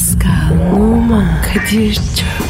[0.00, 2.49] Pascal, Oman, Kadir çok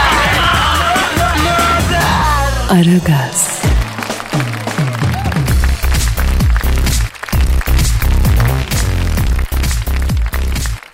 [2.71, 3.61] Aragaz,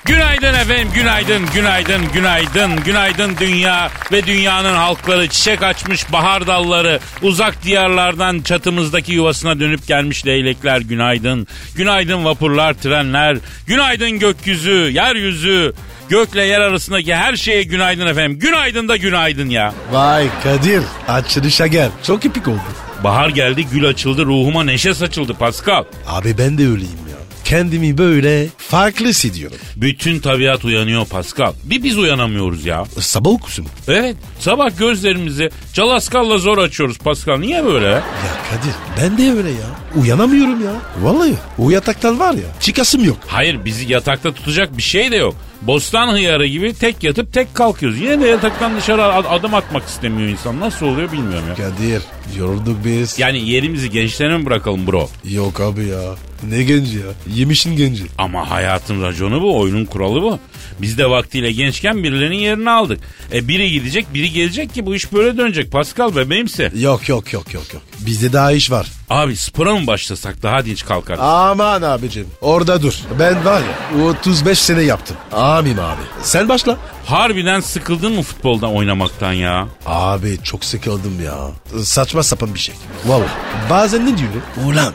[0.06, 7.64] Günaydın efendim, günaydın, günaydın, günaydın, günaydın dünya ve dünyanın halkları, çiçek açmış bahar dalları, uzak
[7.64, 10.82] diyarlardan çatımızdaki yuvasına dönüp gelmiş leylekler.
[10.82, 11.48] Günaydın.
[11.76, 15.74] Günaydın vapurlar, trenler, günaydın gökyüzü, yeryüzü,
[16.10, 18.40] gökle yer arasındaki her şeye günaydın efendim.
[18.40, 19.74] Günaydın da günaydın ya.
[19.92, 20.84] Vay Kadir.
[21.08, 21.90] Açılışa gel.
[22.04, 22.60] Çok epik oldu.
[23.04, 25.84] Bahar geldi, gül açıldı, ruhuma neşe saçıldı Pascal.
[26.08, 27.18] Abi ben de öyleyim ya.
[27.46, 29.58] Kendimi böyle farklı hissediyorum.
[29.76, 31.54] Bütün tabiat uyanıyor Pascal.
[31.64, 32.86] Bir biz uyanamıyoruz ya.
[33.00, 33.70] Sabah okusu mu?
[33.88, 37.38] Evet sabah gözlerimizi calaskalla zor açıyoruz Pascal.
[37.40, 37.86] Niye böyle?
[37.88, 38.04] Ya
[38.52, 40.02] Kadir ben de öyle ya.
[40.02, 40.72] Uyanamıyorum ya.
[41.02, 43.18] Vallahi o yataktan var ya çıkasım yok.
[43.28, 45.36] Hayır bizi yatakta tutacak bir şey de yok.
[45.62, 48.00] Bostan hıyarı gibi tek yatıp tek kalkıyoruz.
[48.00, 50.60] Yine de yataktan dışarı ad- adım atmak istemiyor insan.
[50.60, 51.56] Nasıl oluyor bilmiyorum ya.
[51.56, 52.02] Kadir
[52.38, 53.20] yorulduk biz.
[53.20, 55.10] Yani yerimizi gençlere mi bırakalım bro?
[55.30, 56.02] Yok abi ya.
[56.50, 57.04] Ne genci ya.
[57.36, 58.04] Yemişin genci.
[58.18, 60.40] Ama hayatın raconu bu, oyunun kuralı bu.
[60.82, 63.00] Biz de vaktiyle gençken birilerinin yerini aldık.
[63.34, 65.72] E biri gidecek, biri gelecek ki bu iş böyle dönecek.
[65.72, 66.72] Pascal bebeğimse.
[66.80, 67.84] Yok yok yok yok yok.
[68.00, 68.88] Bizde daha iş var.
[69.10, 71.18] Abi spora mı başlasak daha dinç kalkar.
[71.22, 72.94] Aman abicim orada dur.
[73.20, 75.18] Ben var ya 35 sene yaptım.
[75.32, 76.02] Amin abi.
[76.22, 76.78] Sen başla.
[77.06, 79.68] Harbiden sıkıldın mı futboldan oynamaktan ya?
[79.86, 81.36] Abi çok sıkıldım ya.
[81.84, 82.76] Saçma sapan bir şey.
[83.06, 83.30] Vallahi.
[83.70, 84.42] Bazen ne diyorum?
[84.66, 84.94] Ulan diyor.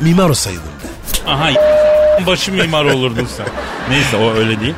[0.00, 0.62] Mimar olsaydım
[1.26, 1.32] ben.
[1.32, 1.50] Aha
[2.26, 3.46] başı mimar olurdun sen.
[3.90, 4.74] Neyse o öyle değil.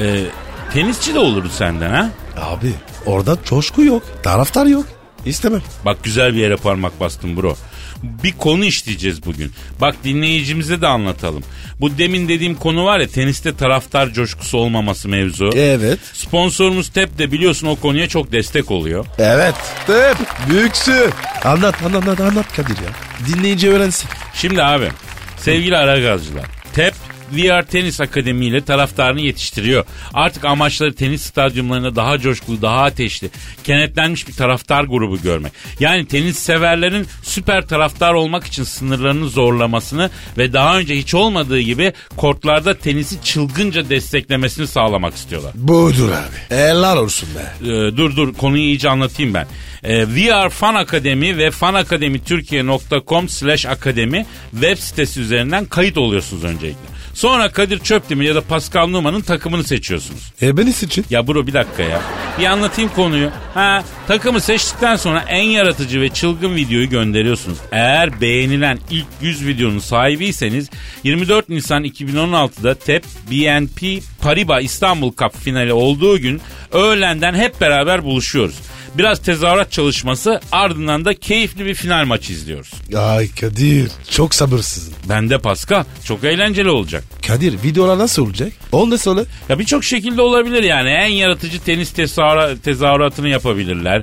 [0.00, 0.24] Ee,
[0.72, 2.08] tenisçi de olurdu senden ha?
[2.40, 2.72] Abi
[3.06, 4.02] orada coşku yok.
[4.22, 4.84] Taraftar yok.
[5.26, 5.62] İstemem.
[5.84, 7.56] Bak güzel bir yere parmak bastın bro.
[8.02, 9.52] Bir konu işleyeceğiz bugün.
[9.80, 11.44] Bak dinleyicimize de anlatalım.
[11.80, 15.50] Bu demin dediğim konu var ya teniste taraftar coşkusu olmaması mevzu.
[15.54, 15.98] Evet.
[16.12, 19.06] Sponsorumuz TEP de biliyorsun o konuya çok destek oluyor.
[19.18, 19.54] Evet.
[19.86, 20.16] Tep.
[20.50, 21.10] Büyüksün.
[21.44, 22.90] Anlat anlat anlat, anlat Kadir ya.
[23.26, 24.10] Dinleyici öğrensin.
[24.34, 24.88] Şimdi abi
[25.36, 26.94] sevgili Aragazcılar TEP
[27.32, 29.84] VR Tenis Akademi ile taraftarını yetiştiriyor.
[30.14, 33.30] Artık amaçları tenis stadyumlarında daha coşkulu, daha ateşli,
[33.64, 35.52] kenetlenmiş bir taraftar grubu görmek.
[35.80, 41.92] Yani tenis severlerin süper taraftar olmak için sınırlarını zorlamasını ve daha önce hiç olmadığı gibi
[42.16, 45.52] kortlarda tenisi çılgınca desteklemesini sağlamak istiyorlar.
[45.54, 46.56] Budur abi.
[46.56, 47.68] Helal olsun be.
[47.70, 49.46] Ee, dur dur konuyu iyice anlatayım ben.
[49.84, 56.97] Ee, VR Fan Akademi ve fanakademiturkiye.com slash akademi web sitesi üzerinden kayıt oluyorsunuz öncelikle.
[57.18, 60.32] Sonra Kadir Çöptemir ya da Pascal Numa'nın takımını seçiyorsunuz.
[60.42, 61.04] E ben için.
[61.10, 62.00] Ya bro bir dakika ya.
[62.38, 63.30] Bir anlatayım konuyu.
[63.54, 67.58] Ha takımı seçtikten sonra en yaratıcı ve çılgın videoyu gönderiyorsunuz.
[67.72, 70.70] Eğer beğenilen ilk 100 videonun sahibiyseniz
[71.04, 76.40] 24 Nisan 2016'da TEP BNP Paribas İstanbul Cup finali olduğu gün
[76.72, 78.58] öğlenden hep beraber buluşuyoruz.
[78.98, 82.70] Biraz tezahürat çalışması ardından da keyifli bir final maçı izliyoruz.
[82.96, 83.90] Ay Kadir.
[84.10, 84.94] Çok sabırsızım.
[85.08, 85.84] Ben de Pascal.
[86.04, 87.04] Çok eğlenceli olacak.
[87.26, 88.52] Kadir videolar nasıl olacak?
[88.72, 89.24] On da sonra.
[89.48, 90.90] Ya birçok şekilde olabilir yani.
[90.90, 94.02] En yaratıcı tenis tezahüra- tezahüratını yapabilirler.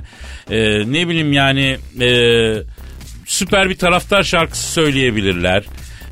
[0.50, 0.56] Ee,
[0.92, 2.08] ne bileyim yani e,
[3.26, 5.64] süper bir taraftar şarkısı söyleyebilirler.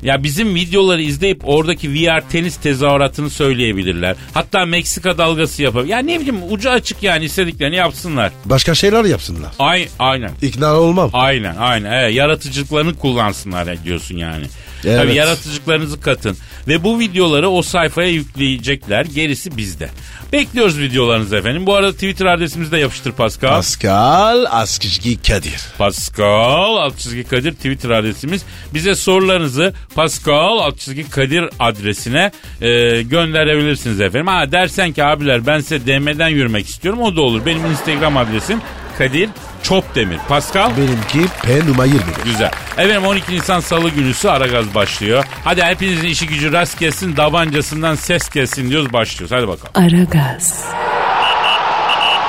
[0.03, 4.15] Ya bizim videoları izleyip oradaki VR tenis tezahüratını söyleyebilirler.
[4.33, 5.91] Hatta Meksika dalgası yapabilir.
[5.91, 8.31] Ya ne bileyim ucu açık yani istediklerini yapsınlar.
[8.45, 9.51] Başka şeyler yapsınlar.
[9.59, 10.31] Ay, aynen.
[10.41, 11.09] İkna olmam.
[11.13, 11.91] Aynen aynen.
[11.91, 14.45] Evet, yaratıcılıklarını kullansınlar diyorsun yani.
[14.85, 15.01] Evet.
[15.01, 16.37] Tabii yaratıcılıklarınızı katın.
[16.67, 19.05] Ve bu videoları o sayfaya yükleyecekler.
[19.05, 19.89] Gerisi bizde.
[20.33, 21.65] Bekliyoruz videolarınızı efendim.
[21.65, 23.49] Bu arada Twitter adresimizde yapıştır Pascal.
[23.49, 25.61] Pascal Askışki Kadir.
[25.77, 28.41] Pascal alt çizgi Kadir Twitter adresimiz.
[28.73, 32.31] Bize sorularınızı Pascal alt çizgi Kadir adresine
[32.61, 34.27] e, gönderebilirsiniz efendim.
[34.27, 37.45] Ha dersen ki abiler ben size DM'den yürümek istiyorum o da olur.
[37.45, 38.61] Benim Instagram adresim
[38.97, 39.29] Kadir
[39.69, 40.17] Çopdemir.
[40.27, 42.01] Pascal Benimki P numara 20.
[42.25, 42.51] Güzel.
[42.77, 45.23] Efendim 12 Nisan Salı günüsü Aragaz başlıyor.
[45.43, 49.37] Hadi hepinizin işi gücü rast gelsin, davancasından ses gelsin diyoruz başlıyoruz.
[49.37, 49.71] Hadi bakalım.
[49.75, 50.63] Aragaz,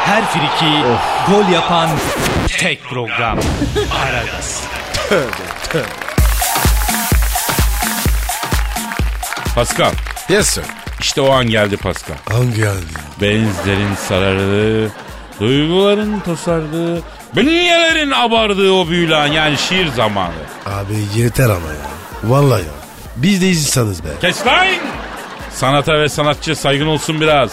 [0.04, 0.72] Her friki
[1.30, 1.90] gol yapan
[2.58, 3.38] tek program.
[4.04, 4.62] Aragaz.
[9.54, 9.92] Pascal,
[10.28, 10.64] Yes sir.
[11.00, 12.14] İşte o an geldi Pascal.
[12.32, 12.86] Hangi geldi?
[13.20, 14.92] Benizlerin sarardığı,
[15.40, 17.02] duyguların tosardığı,
[17.36, 20.32] bünyelerin abardığı o büyülü an yani şiir zamanı.
[20.66, 21.90] Abi yeter ama ya.
[22.24, 22.72] Vallahi ya.
[23.16, 24.08] Biz de insanız be.
[24.20, 24.66] Kes lan!
[25.52, 27.50] Sanata ve sanatçıya saygın olsun biraz.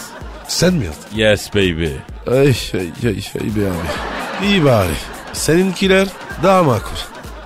[0.48, 1.18] Sen mi yaptın?
[1.18, 1.88] Yes baby.
[2.28, 4.46] Ay ay ay ay be abi.
[4.48, 4.90] İyi bari.
[5.34, 6.08] Seninkiler
[6.44, 6.96] daha makul.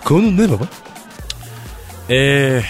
[0.04, 0.64] Konu ne baba?
[2.10, 2.64] Eee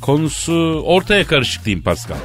[0.00, 2.16] konusu ortaya karışık diyeyim Pascal.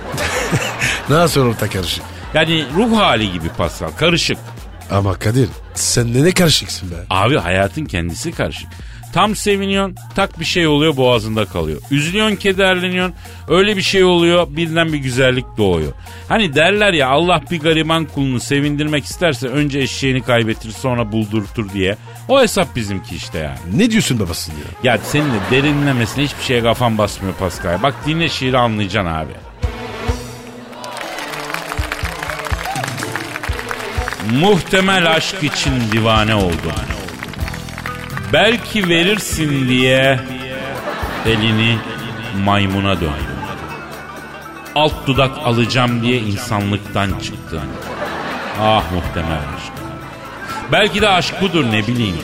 [1.09, 2.03] Nasıl orta karışık?
[2.33, 4.37] Yani ruh hali gibi Pascal karışık.
[4.91, 6.95] Ama Kadir sen ne ne karışıksın be?
[7.09, 8.69] Abi hayatın kendisi karışık.
[9.13, 11.81] Tam seviniyorsun tak bir şey oluyor boğazında kalıyor.
[11.91, 13.15] Üzülüyorsun kederleniyorsun
[13.47, 15.91] öyle bir şey oluyor birden bir güzellik doğuyor.
[16.29, 21.97] Hani derler ya Allah bir gariban kulunu sevindirmek isterse önce eşeğini kaybettir sonra buldurtur diye.
[22.29, 23.79] O hesap bizimki işte yani.
[23.79, 24.91] Ne diyorsun babasın ya?
[24.93, 27.83] Ya senin de derinlemesine hiçbir şeye kafan basmıyor Pascal.
[27.83, 29.31] Bak dinle şiiri anlayacaksın abi.
[34.31, 36.73] Muhtemel aşk için divane oldum.
[38.33, 40.19] Belki verirsin diye
[41.25, 41.77] elini
[42.43, 43.35] maymuna döndüm.
[44.75, 47.61] Alt dudak alacağım diye insanlıktan çıktım.
[48.61, 49.73] Ah muhtemel aşk.
[50.71, 52.17] Belki de aşk budur ne bileyim.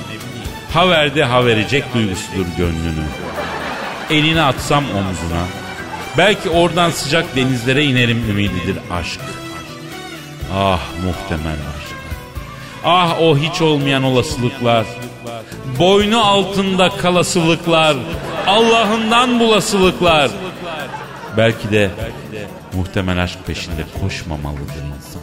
[0.74, 3.06] Ha verdi ha verecek duygusudur gönlünü.
[4.10, 5.46] Elini atsam omzuna.
[6.18, 9.20] Belki oradan sıcak denizlere inerim ümididir aşk.
[10.56, 11.81] Ah muhtemel aşk.
[12.86, 14.86] Ah o hiç olmayan olasılıklar.
[15.80, 17.98] Boynu altında kalasılıklar.
[18.48, 20.32] Allah'ından bulasılıklar.
[21.38, 21.92] Belki de
[22.74, 25.22] muhtemel aşk peşinde koşmamalıdır insan.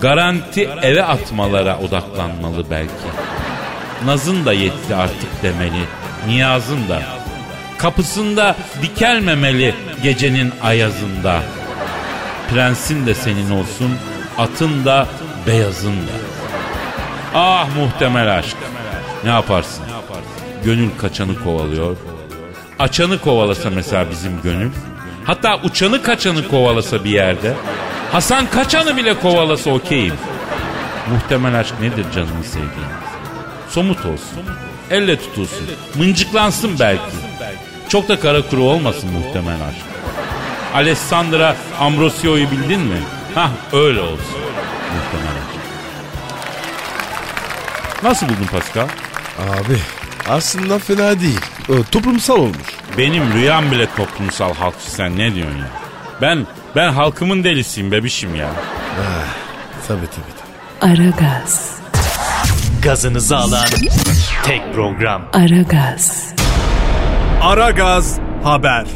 [0.00, 3.08] Garanti eve atmalara odaklanmalı belki.
[4.04, 5.84] Nazın da yetti artık demeli.
[6.26, 7.02] Niyazın da.
[7.78, 11.42] Kapısında dikelmemeli gecenin ayazında.
[12.50, 13.94] Prensin de senin olsun,
[14.38, 15.06] atın da
[15.46, 16.19] beyazın da.
[17.34, 18.56] Ah muhtemel aşk.
[19.24, 19.84] Ne yaparsın?
[20.64, 21.96] Gönül kaçanı kovalıyor.
[22.78, 24.70] Açanı kovalasa mesela bizim gönül.
[25.24, 27.54] Hatta uçanı kaçanı kovalasa bir yerde.
[28.12, 30.14] Hasan kaçanı bile kovalasa okeyim.
[31.10, 32.90] Muhtemel aşk nedir canını sevdiğin?
[33.68, 34.38] Somut olsun.
[34.90, 35.66] Elle tutulsun.
[35.94, 37.02] Mıncıklansın belki.
[37.88, 39.84] Çok da kara kuru olmasın muhtemel aşk.
[40.74, 42.98] Alessandra Ambrosio'yu bildin mi?
[43.34, 44.40] Hah öyle olsun.
[44.94, 45.59] Muhtemel aşk.
[48.02, 48.88] Nasıl buldun Pascal?
[49.38, 49.78] Abi
[50.28, 51.40] aslında fena değil.
[51.68, 52.56] Ee, toplumsal olmuş.
[52.98, 55.68] Benim rüyam bile toplumsal halkçı sen ne diyorsun ya?
[56.22, 58.48] Ben ben halkımın delisiyim bebişim ya.
[59.88, 60.10] Tabii tabii.
[60.80, 60.92] tabii.
[60.92, 61.70] Aragaz,
[62.82, 63.66] Gazınızı alan
[64.44, 65.22] tek program.
[65.32, 66.26] Aragaz,
[67.42, 68.86] Aragaz Haber.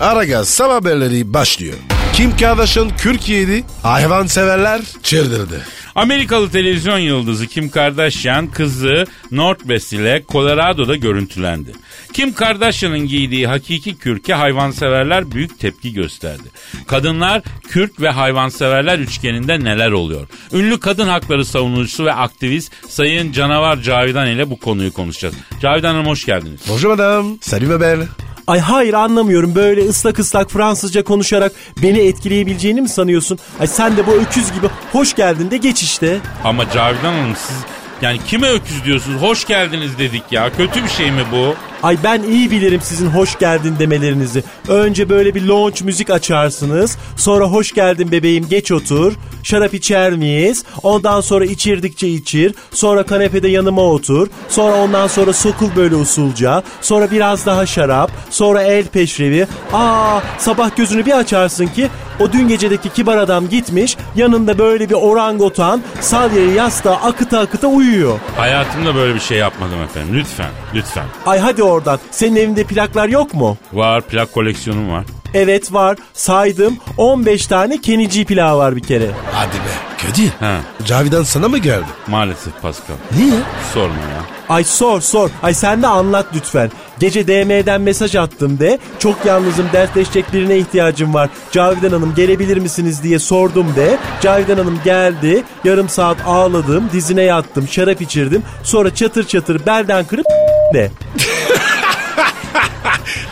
[0.00, 1.74] Aragaz sabah haberleri başlıyor.
[2.12, 5.62] Kim Kardashian Türkiye'de hayvan severler çıldırdı.
[5.94, 11.72] Amerikalı televizyon yıldızı Kim Kardashian kızı Northwest ile Colorado'da görüntülendi.
[12.12, 16.48] Kim Kardashian'ın giydiği hakiki kürke hayvanseverler büyük tepki gösterdi.
[16.86, 20.28] Kadınlar, kürk ve hayvanseverler üçgeninde neler oluyor?
[20.52, 25.34] Ünlü kadın hakları savunucusu ve aktivist Sayın Canavar Cavidan ile bu konuyu konuşacağız.
[25.62, 26.60] Cavidan Hanım hoş geldiniz.
[26.68, 27.28] Bonjour madame.
[27.40, 28.04] Salut ma belle.
[28.46, 31.52] Ay hayır anlamıyorum böyle ıslak ıslak Fransızca konuşarak
[31.82, 33.38] beni etkileyebileceğini mi sanıyorsun?
[33.60, 36.20] Ay sen de bu öküz gibi hoş geldin de geç işte.
[36.44, 37.56] Ama Cavidan Hanım siz
[38.02, 39.22] yani kime öküz diyorsunuz?
[39.22, 40.50] Hoş geldiniz dedik ya.
[40.56, 41.54] Kötü bir şey mi bu?
[41.82, 44.44] Ay ben iyi bilirim sizin hoş geldin demelerinizi.
[44.68, 46.98] Önce böyle bir launch müzik açarsınız.
[47.16, 49.12] Sonra hoş geldin bebeğim geç otur.
[49.42, 50.64] Şarap içer miyiz?
[50.82, 52.54] Ondan sonra içirdikçe içir.
[52.70, 54.28] Sonra kanepede yanıma otur.
[54.48, 56.62] Sonra ondan sonra sokul böyle usulca.
[56.80, 58.10] Sonra biraz daha şarap.
[58.30, 59.46] Sonra el peşrevi.
[59.72, 61.88] Aa sabah gözünü bir açarsın ki
[62.20, 63.96] o dün gecedeki kibar adam gitmiş.
[64.16, 68.18] Yanında böyle bir orangotan salyeyi yastığa akıta akıta uyuyor.
[68.36, 70.14] Hayatımda böyle bir şey yapmadım efendim.
[70.14, 71.04] Lütfen, lütfen.
[71.26, 71.98] Ay hadi oradan.
[72.10, 73.56] Senin evinde plaklar yok mu?
[73.72, 75.04] Var, plak koleksiyonum var.
[75.34, 75.96] Evet var.
[76.14, 79.10] Saydım 15 tane Kenici plağı var bir kere.
[79.32, 79.92] Hadi be.
[80.06, 80.30] Kadir.
[80.40, 81.84] Ha, Cavidan sana mı geldi?
[82.06, 82.94] maalesef Pascal.
[83.18, 83.34] Niye?
[83.74, 84.22] Sorma ya.
[84.48, 85.30] Ay sor sor.
[85.42, 86.70] Ay sen de anlat lütfen.
[86.98, 88.78] Gece DM'den mesaj attım de.
[88.98, 91.28] Çok yalnızım dertleşecek birine ihtiyacım var.
[91.52, 93.96] Cavidan Hanım gelebilir misiniz diye sordum de.
[94.20, 95.42] Cavidan Hanım geldi.
[95.64, 96.90] Yarım saat ağladım.
[96.92, 97.68] Dizine yattım.
[97.68, 98.42] Şarap içirdim.
[98.62, 100.26] Sonra çatır çatır belden kırıp
[100.74, 100.90] de.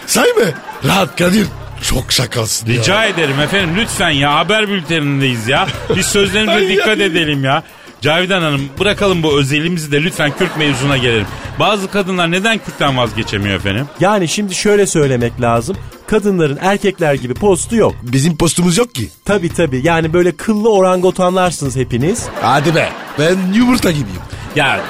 [0.07, 0.45] Say mı?
[0.85, 1.47] Rahat Kadir.
[1.83, 2.75] Çok şakalsın ya.
[2.75, 5.67] Rica ederim efendim lütfen ya haber bültenindeyiz ya.
[5.97, 7.63] Biz sözlerimize dikkat edelim ya.
[8.01, 11.27] Cavidan Hanım bırakalım bu özelimizi de lütfen Kürt mevzuna gelelim.
[11.59, 13.87] Bazı kadınlar neden Kürt'ten vazgeçemiyor efendim?
[14.01, 15.77] Yani şimdi şöyle söylemek lazım.
[16.07, 17.95] kadınların erkekler gibi postu yok.
[18.03, 19.09] Bizim postumuz yok ki.
[19.25, 22.25] Tabi tabi yani böyle kıllı orangotanlarsınız hepiniz.
[22.43, 22.89] Hadi be.
[23.19, 24.21] Ben yumurta gibiyim.
[24.57, 24.81] Ya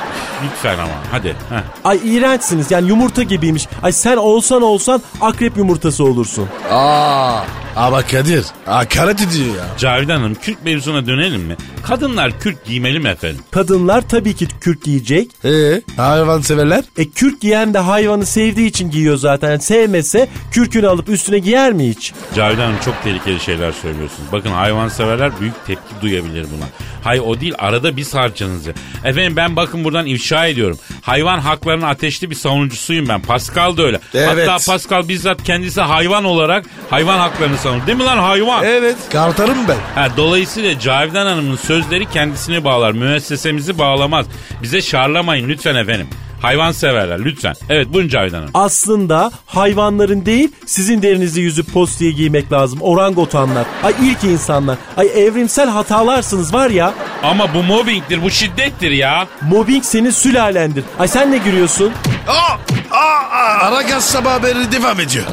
[0.44, 1.28] lütfen ama hadi.
[1.28, 1.62] Heh.
[1.84, 3.68] Ay iğrençsiniz yani yumurta gibiymiş.
[3.82, 6.48] Ay sen olsan olsan akrep yumurtası olursun.
[6.70, 7.40] Aa.
[7.76, 8.44] Ama Kadir.
[8.66, 9.64] Hakaret ediyor ya.
[9.78, 11.56] Cavidan Hanım kürk mevzuna dönelim mi?
[11.82, 13.40] Kadınlar kürk giymeli mi efendim?
[13.50, 15.30] Kadınlar tabii ki kürk giyecek.
[15.44, 16.84] Ee, hayvan severler?
[16.98, 19.58] E kürk giyen de hayvanı sevdiği için giyiyor zaten.
[19.58, 22.12] Sevmese kürkünü alıp üstüne giyer mi hiç?
[22.36, 24.32] Cavidan Hanım çok tehlikeli şeyler söylüyorsunuz.
[24.32, 26.66] Bakın hayvanseverler büyük tepki duyabilir buna.
[27.04, 28.74] Hay o değil arada bir sarcanızı.
[29.04, 30.78] Efendim ben bakın buradan ifşa ediyorum.
[31.02, 33.22] Hayvan haklarının ateşli bir savunucusuyum ben.
[33.22, 34.00] Pascal da öyle.
[34.14, 34.48] Evet.
[34.48, 37.86] Hatta Pascal bizzat kendisi hayvan olarak hayvan haklarını savunur.
[37.86, 38.64] Değil mi lan hayvan?
[38.64, 38.96] Evet.
[39.12, 39.76] Kartarım ben.
[40.02, 42.92] Ha, dolayısıyla Cavidan Hanım'ın sözleri kendisini bağlar.
[42.92, 44.26] Müessesemizi bağlamaz.
[44.62, 46.08] Bize şarlamayın lütfen efendim.
[46.42, 47.54] Hayvan severler lütfen.
[47.68, 48.50] Evet buyurun Cavidan Hanım.
[48.54, 52.78] Aslında hayvanların değil sizin derinizi yüzüp post diye giymek lazım.
[52.82, 53.66] Orangotanlar.
[53.84, 54.78] Ay ilk insanlar.
[54.96, 56.94] Ay evrimsel hatalarsınız var ya.
[57.22, 59.26] Ama bu mobbingdir, bu şiddettir ya.
[59.50, 60.84] Mobbing senin sülalendir.
[60.98, 61.92] Ay sen ne gülüyorsun?
[62.28, 62.52] Aa,
[62.90, 63.58] aa, aa.
[63.66, 65.24] Aragaz sabah haberi devam ediyor.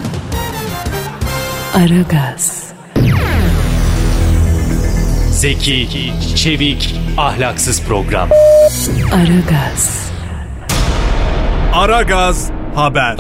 [1.78, 2.64] Aragaz,
[5.32, 8.30] Zeki, çevik, ahlaksız program.
[9.14, 10.10] Aragaz,
[11.74, 13.18] Aragaz haber.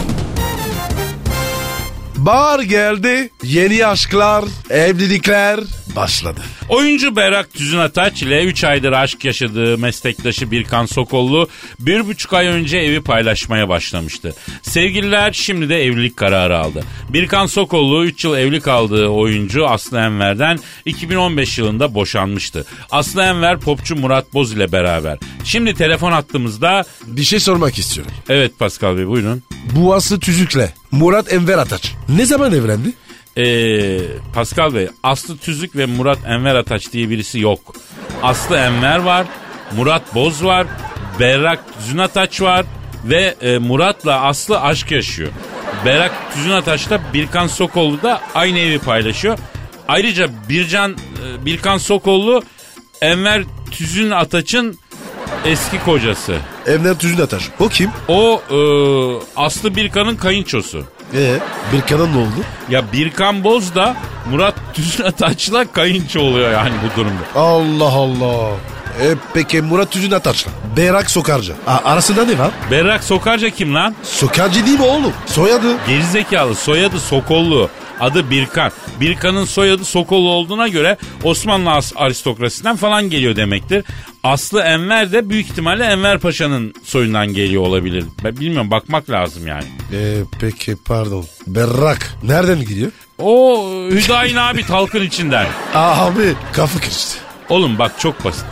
[2.16, 3.30] Bahar geldi.
[3.44, 5.60] Yeni aşklar, evlilikler
[5.98, 6.42] başladı.
[6.70, 11.50] Oyuncu Berrak Tüzün Ataç ile 3 aydır aşk yaşadığı meslektaşı Birkan Sokollu
[11.80, 14.36] bir buçuk ay önce evi paylaşmaya başlamıştı.
[14.62, 16.84] Sevgililer şimdi de evlilik kararı aldı.
[17.10, 22.66] Birkan Sokollu 3 yıl evli kaldığı oyuncu Aslı Enver'den 2015 yılında boşanmıştı.
[22.92, 25.18] Aslı Enver popçu Murat Boz ile beraber.
[25.44, 28.12] Şimdi telefon hattımızda Bir şey sormak istiyorum.
[28.30, 29.44] evet Pascal Bey buyurun.
[29.76, 32.92] Bu Aslı Tüzük'le Murat Enver Ataç ne zaman evlendi?
[33.38, 34.00] Ee,
[34.34, 37.60] Pascal Bey Aslı Tüzük ve Murat Enver Ataç diye birisi yok.
[38.24, 39.26] Aslı Enver var,
[39.76, 40.68] Murat Boz var,
[41.20, 42.66] Berrak Tüzün Ataç var
[43.06, 45.30] ve e, Murat'la Aslı aşk yaşıyor.
[45.86, 49.38] Berrak Tüzün Ataç'la Birkan Sokollu da aynı evi paylaşıyor.
[49.88, 52.44] Ayrıca Bircan e, Birkan Sokollu
[53.02, 54.78] Enver Tüzün Ataç'ın
[55.46, 56.38] eski kocası.
[56.68, 57.42] Enver Tüzün Ataç.
[57.60, 57.90] O kim?
[58.08, 58.58] O e,
[59.36, 60.86] Aslı Birkan'ın kayınçosu.
[61.14, 61.40] Ee,
[61.74, 62.44] bir kadın ne oldu?
[62.70, 63.96] Ya Birkan Boz da
[64.32, 67.24] Murat Tüzün Ataç'la kayınço oluyor yani bu durumda.
[67.36, 68.50] Allah Allah.
[69.02, 71.54] E, peki Murat Tüzün Ataç'la Berak Sokarca.
[71.68, 72.52] A- arasında ne var?
[72.72, 73.96] Berrak Sokarca kim lan?
[74.04, 75.14] Sokarcı değil mi oğlum?
[75.26, 75.68] Soyadı.
[75.88, 77.70] Gerizekalı soyadı Sokollu.
[78.00, 78.72] Adı Birkan.
[79.00, 83.84] Birkan'ın soyadı Sokollu olduğuna göre Osmanlı as- aristokrasisinden falan geliyor demektir.
[84.24, 88.06] Aslı Enver de büyük ihtimalle Enver Paşa'nın soyundan geliyor olabilir.
[88.24, 89.66] Ben bilmiyorum bakmak lazım yani.
[89.94, 91.26] E, peki pardon.
[91.48, 92.14] Berrak.
[92.24, 92.92] Nereden gidiyor?
[93.18, 95.48] O Hüdayin abi talkın içinden.
[95.74, 97.20] Abi kafa karıştı.
[97.50, 98.46] Oğlum bak çok basit.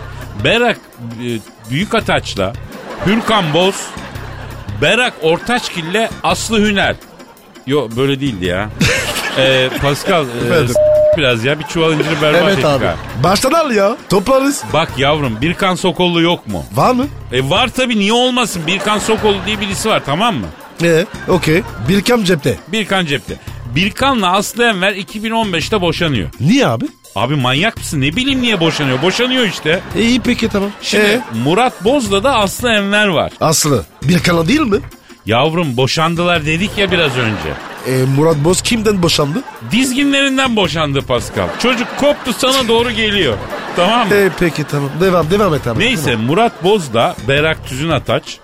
[0.43, 0.79] Berak
[1.23, 1.27] e,
[1.69, 2.53] Büyük Ataç'la
[3.05, 3.75] Hürkan Boz,
[4.81, 6.95] Berak Ortaçgil'le Aslı Hüner.
[7.67, 8.69] Yo böyle değildi ya.
[9.37, 12.85] ee, Pascal e, Biraz ya bir çuval inciri berbat Evet ettik abi.
[12.85, 12.95] ha.
[13.23, 13.97] Baştan al ya.
[14.09, 14.63] Toplarız.
[14.73, 16.65] Bak yavrum Birkan Sokollu yok mu?
[16.73, 17.07] Var mı?
[17.31, 20.47] E var tabi niye olmasın Birkan Sokollu diye birisi var tamam mı?
[20.83, 21.61] E, okey.
[21.89, 22.57] Birkam cepte.
[22.67, 23.35] Birkan cepte.
[23.75, 26.29] Birkan'la Aslı Enver 2015'te boşanıyor.
[26.39, 26.85] Niye abi?
[27.15, 28.01] Abi manyak mısın?
[28.01, 29.01] Ne bileyim niye boşanıyor?
[29.01, 29.79] Boşanıyor işte.
[29.95, 30.69] E, iyi peki tamam.
[30.81, 33.31] Şimdi E, Murat Boz'la da Aslı Enver var.
[33.41, 33.85] Aslı.
[34.03, 34.77] Birkan'la değil mi?
[35.25, 37.49] Yavrum boşandılar dedik ya biraz önce.
[37.87, 39.43] E, Murat Boz kimden boşandı?
[39.71, 41.47] Dizginlerinden boşandı Pascal.
[41.59, 43.37] Çocuk koptu sana doğru geliyor.
[43.75, 44.15] Tamam mı?
[44.15, 44.89] E, peki tamam.
[45.01, 45.79] Devam devam et abi.
[45.79, 48.37] Neyse Murat Boz da Berak Tüzün Ataç.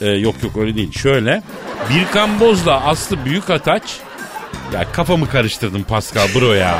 [0.00, 0.92] Ee, yok yok öyle değil.
[0.92, 1.42] Şöyle.
[1.90, 3.82] Birkan Boz'la Aslı Büyük Ataç.
[4.74, 6.78] Ya kafamı karıştırdım Pascal bro ya.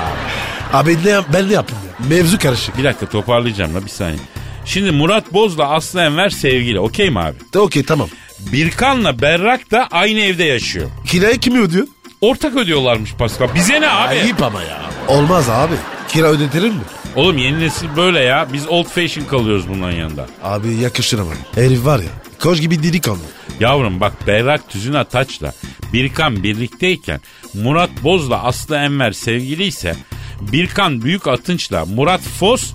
[0.73, 2.07] Abi ne, ben ne yapayım ya?
[2.09, 2.79] Mevzu karışık.
[2.79, 4.19] Bir dakika toparlayacağım la bir saniye.
[4.65, 6.81] Şimdi Murat Boz'la Aslı Enver sevgili.
[6.81, 7.35] Okey mi abi?
[7.55, 8.09] De, okey tamam.
[8.39, 10.91] Birkan'la Berrak da aynı evde yaşıyor.
[11.07, 11.87] Kirayı kim ödüyor?
[12.21, 13.55] Ortak ödüyorlarmış Pascal.
[13.55, 14.09] Bize ne abi?
[14.09, 14.83] Ayıp ama ya.
[15.09, 15.75] Olmaz abi.
[16.09, 16.81] Kira ödetilir mi?
[17.17, 18.49] Oğlum yeni nesil böyle ya.
[18.53, 20.27] Biz old fashion kalıyoruz bunların yanında.
[20.43, 21.31] Abi yakışır ama.
[21.55, 22.09] Herif var ya.
[22.43, 23.19] Koç gibi diri kanlı.
[23.61, 25.53] Yavrum bak Berrak Tüzün Ataç'la
[25.93, 27.21] Birkan birlikteyken
[27.55, 29.97] Murat Boz'la Aslı Enver sevgiliyse
[30.41, 32.73] Birkan Büyük Atınç'la Murat Fos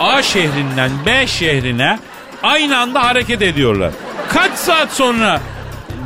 [0.00, 1.98] A şehrinden B şehrine
[2.42, 3.90] aynı anda hareket ediyorlar.
[4.28, 5.40] Kaç saat sonra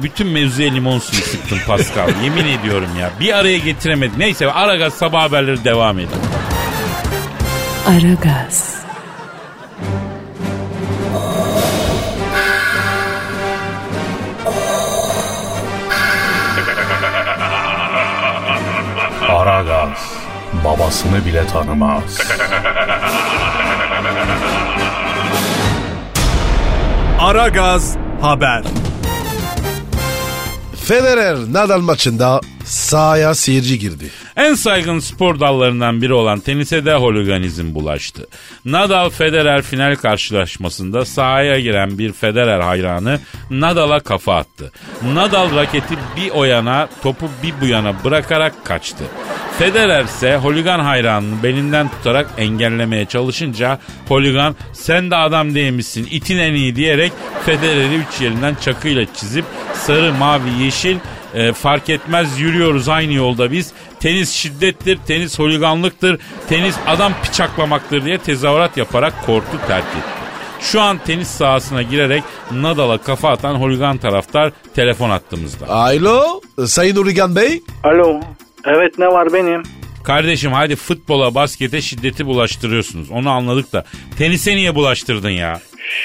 [0.03, 2.09] bütün mevzuya limon suyu sıktım Pascal.
[2.25, 3.11] Yemin ediyorum ya.
[3.21, 4.19] Bir araya getiremedim.
[4.19, 6.21] Neyse Aragaz sabah haberleri devam ediyor.
[7.87, 8.77] Aragaz,
[19.29, 20.13] Aragaz
[20.65, 22.21] babasını bile tanımaz.
[27.21, 28.65] Aragaz Haber.
[30.85, 34.11] Federer Nadal maçında sahaya seyirci girdi.
[34.37, 38.27] En saygın spor dallarından biri olan tenise de holiganizm bulaştı.
[38.65, 43.21] Nadal Federer final karşılaşmasında sahaya giren bir Federer hayranı
[43.51, 44.73] Nadal'a kafa attı.
[45.15, 49.05] Nadal raketi bir o yana topu bir bu yana bırakarak kaçtı.
[49.59, 56.55] Federer ise holigan hayranını belinden tutarak engellemeye çalışınca holigan sen de adam değilmişsin itin en
[56.55, 57.13] iyi diyerek
[57.47, 59.45] Federer'i üç yerinden çakıyla çizip
[59.75, 60.97] sarı mavi yeşil
[61.35, 63.73] e, fark etmez yürüyoruz aynı yolda biz.
[64.01, 70.17] Tenis şiddettir, tenis holiganlıktır, tenis adam bıçaklamaktır diye tezahürat yaparak kortu terk etti.
[70.61, 75.69] Şu an tenis sahasına girerek Nadal'a kafa atan holigan taraftar telefon attığımızda.
[75.69, 77.63] Alo Sayın Urigan Bey.
[77.85, 78.21] Alo.
[78.67, 79.63] Evet ne var benim?
[80.05, 83.11] Kardeşim hadi futbola, baskete şiddeti bulaştırıyorsunuz.
[83.11, 83.85] Onu anladık da
[84.19, 85.61] tenise niye bulaştırdın ya?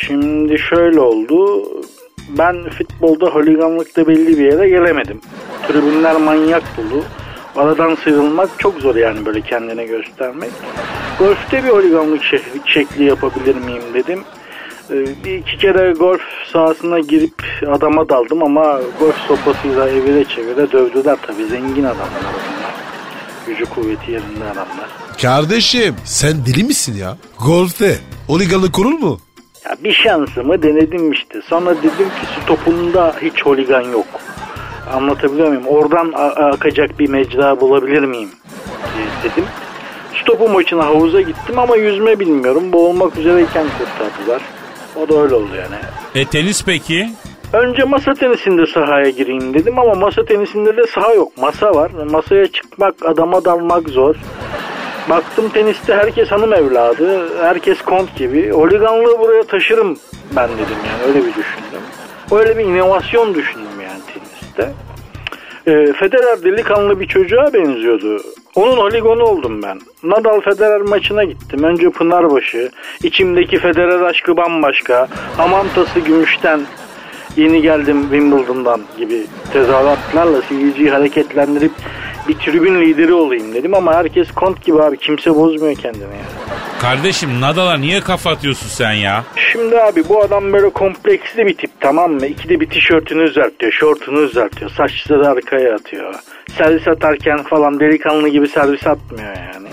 [0.08, 1.63] Şimdi şöyle oldu.
[2.30, 5.22] Ben futbolda holiganlıkta belli bir yere gelemedim.
[5.68, 7.03] Tribünler manyak dolu.
[7.56, 10.50] Aradan sıyrılmak çok zor yani böyle kendine göstermek.
[11.20, 12.22] Golf'te bir holiganlık
[12.65, 14.24] şekli, yapabilir miyim dedim.
[14.91, 14.95] Ee,
[15.25, 16.21] Bir iki kere golf
[16.53, 17.33] sahasına girip
[17.67, 21.45] adama daldım ama golf sopasıyla evire çevire dövdüler tabii.
[21.45, 22.74] Zengin adamlar bunlar.
[23.48, 24.89] Gücü kuvveti yerinde adamlar.
[25.21, 27.17] Kardeşim sen deli misin ya?
[27.45, 29.19] Golfte oliganlık kurul mu?
[29.65, 31.41] Ya bir şansımı denedim işte.
[31.50, 34.05] Sonra dedim ki stopunda hiç holigan yok.
[34.93, 35.67] Anlatabiliyor muyum?
[35.67, 36.12] Oradan
[36.51, 38.29] akacak bir mecra bulabilir miyim
[38.98, 39.45] diye dedim.
[40.21, 42.74] Stopu maçına havuza gittim ama yüzme bilmiyorum.
[42.74, 44.41] Boğulmak üzereyken kurtardılar.
[44.95, 45.81] O da öyle oldu yani.
[46.15, 47.10] E tenis peki?
[47.53, 51.38] Önce masa tenisinde sahaya gireyim dedim ama masa tenisinde de saha yok.
[51.38, 51.91] Masa var.
[52.12, 54.15] Masaya çıkmak, adama dalmak zor.
[55.10, 58.51] Baktım teniste herkes hanım evladı, herkes kont gibi.
[58.51, 59.98] Holiganlığı buraya taşırım
[60.36, 61.82] ben dedim yani öyle bir düşündüm.
[62.32, 64.73] Öyle bir inovasyon düşündüm yani teniste.
[65.67, 68.21] Ee, Federer delikanlı bir çocuğa benziyordu.
[68.55, 69.81] Onun holigonu oldum ben.
[70.03, 71.63] Nadal Federer maçına gittim.
[71.63, 72.71] Önce Pınarbaşı,
[73.03, 76.61] içimdeki Federer aşkı bambaşka, Hamantası gümüşten,
[77.38, 81.72] yeni geldim Wimbledon'dan gibi tezahüratlarla seyirciyi hareketlendirip
[82.28, 86.26] bir tribün lideri olayım dedim ama herkes kont gibi abi kimse bozmuyor kendini ya.
[86.82, 89.24] Kardeşim Nadal'a niye kafa atıyorsun sen ya?
[89.52, 92.26] Şimdi abi bu adam böyle kompleksli bir tip tamam mı?
[92.28, 96.15] İkide bir tişörtünü düzeltiyor, şortunu düzeltiyor, saçları arkaya atıyor.
[96.58, 99.67] Servis atarken falan delikanlı gibi servis atmıyor yani.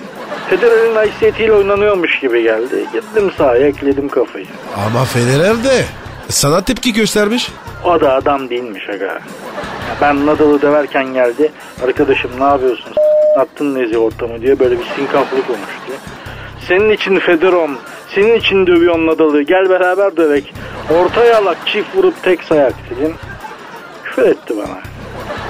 [0.50, 2.84] Federer'in haysiyetiyle oynanıyormuş gibi geldi.
[2.92, 4.46] Gittim sahaya ekledim kafayı.
[4.86, 5.84] Ama Federer de
[6.28, 7.48] sana tepki göstermiş.
[7.84, 9.04] O da adam değilmiş aga.
[9.04, 9.20] Ya
[10.00, 11.52] Ben Nadal'ı döverken geldi.
[11.84, 12.92] Arkadaşım ne yapıyorsun?
[12.94, 15.92] S- Attın nezi ortamı diye böyle bir sinkaflık konuştu.
[16.68, 17.78] Senin için Federom,
[18.14, 19.42] senin için dövüyorum Nadal'ı.
[19.42, 20.54] Gel beraber dövek.
[20.90, 23.14] Orta yalak çift vurup tek sayak dedim.
[24.04, 24.78] Küfür etti bana.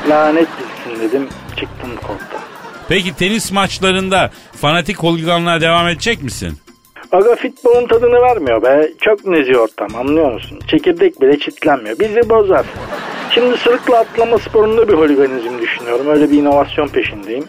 [0.09, 1.29] Lanet bilsin dedim.
[1.57, 2.41] Çıktım korttan.
[2.89, 6.59] Peki tenis maçlarında fanatik holiganlığa devam edecek misin?
[7.13, 8.91] Aga futbolun tadını vermiyor be.
[9.01, 10.59] Çok nezih ortam anlıyor musun?
[10.71, 11.99] Çekirdek bile çitlenmiyor.
[11.99, 12.67] Bizi bozar.
[13.35, 16.07] Şimdi sırıkla atlama sporunda bir holiganizm düşünüyorum.
[16.09, 17.45] Öyle bir inovasyon peşindeyim.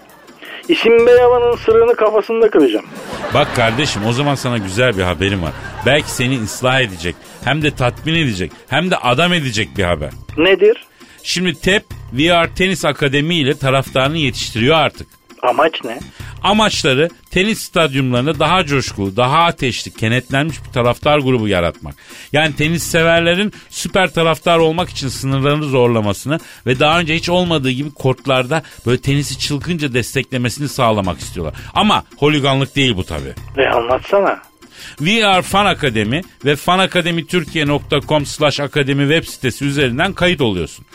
[0.67, 2.85] İsim Beyavan'ın sırrını kafasında kıracağım.
[3.33, 5.51] Bak kardeşim o zaman sana güzel bir haberim var.
[5.85, 10.09] Belki seni ıslah edecek, hem de tatmin edecek, hem de adam edecek bir haber.
[10.37, 10.87] Nedir?
[11.23, 15.07] Şimdi TEP VR Tenis Akademi ile taraftarını yetiştiriyor artık.
[15.41, 15.99] Amaç ne?
[16.43, 21.95] Amaçları tenis stadyumlarında daha coşkulu, daha ateşli, kenetlenmiş bir taraftar grubu yaratmak.
[22.33, 27.91] Yani tenis severlerin süper taraftar olmak için sınırlarını zorlamasını ve daha önce hiç olmadığı gibi
[27.91, 31.55] kortlarda böyle tenisi çılgınca desteklemesini sağlamak istiyorlar.
[31.73, 33.33] Ama holiganlık değil bu tabii.
[33.57, 34.41] E anlatsana.
[35.01, 40.85] VR Fan Akademi ve fanakademiturkiye.com slash akademi web sitesi üzerinden kayıt oluyorsun.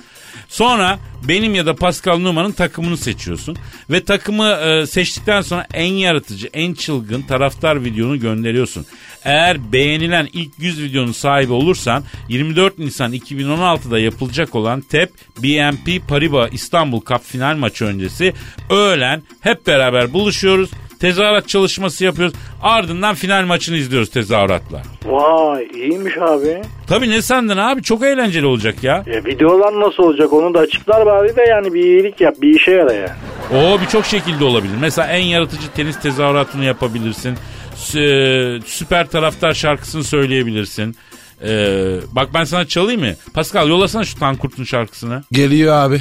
[0.54, 3.56] Sonra benim ya da Pascal Numa'nın takımını seçiyorsun.
[3.90, 8.86] Ve takımı e, seçtikten sonra en yaratıcı, en çılgın taraftar videonu gönderiyorsun.
[9.24, 15.10] Eğer beğenilen ilk 100 videonun sahibi olursan 24 Nisan 2016'da yapılacak olan TEP
[15.42, 18.32] BNP Paribas İstanbul Cup final maçı öncesi
[18.70, 20.70] öğlen hep beraber buluşuyoruz.
[21.08, 22.34] Tezahürat çalışması yapıyoruz.
[22.62, 24.82] Ardından final maçını izliyoruz tezahüratla.
[25.04, 26.62] Vay iyiymiş abi.
[26.86, 29.04] Tabii ne sandın abi çok eğlenceli olacak ya.
[29.06, 32.70] E, videolar nasıl olacak onu da açıklar bari de yani bir iyilik yap bir işe
[32.70, 33.16] yara ya.
[33.54, 34.74] O birçok şekilde olabilir.
[34.80, 37.34] Mesela en yaratıcı tenis tezahüratını yapabilirsin.
[37.76, 40.96] Sü- Süper taraftar şarkısını söyleyebilirsin.
[41.42, 43.14] Ee, bak ben sana çalayım mı?
[43.34, 45.22] Pascal yollasana şu Tankurt'un şarkısını.
[45.32, 46.00] Geliyor abi.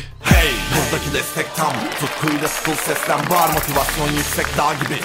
[0.75, 1.73] Buradaki destek tam.
[1.99, 3.19] Tutkuyla full seslen.
[3.29, 4.99] Bağır motivasyon yüksek dağ gibi.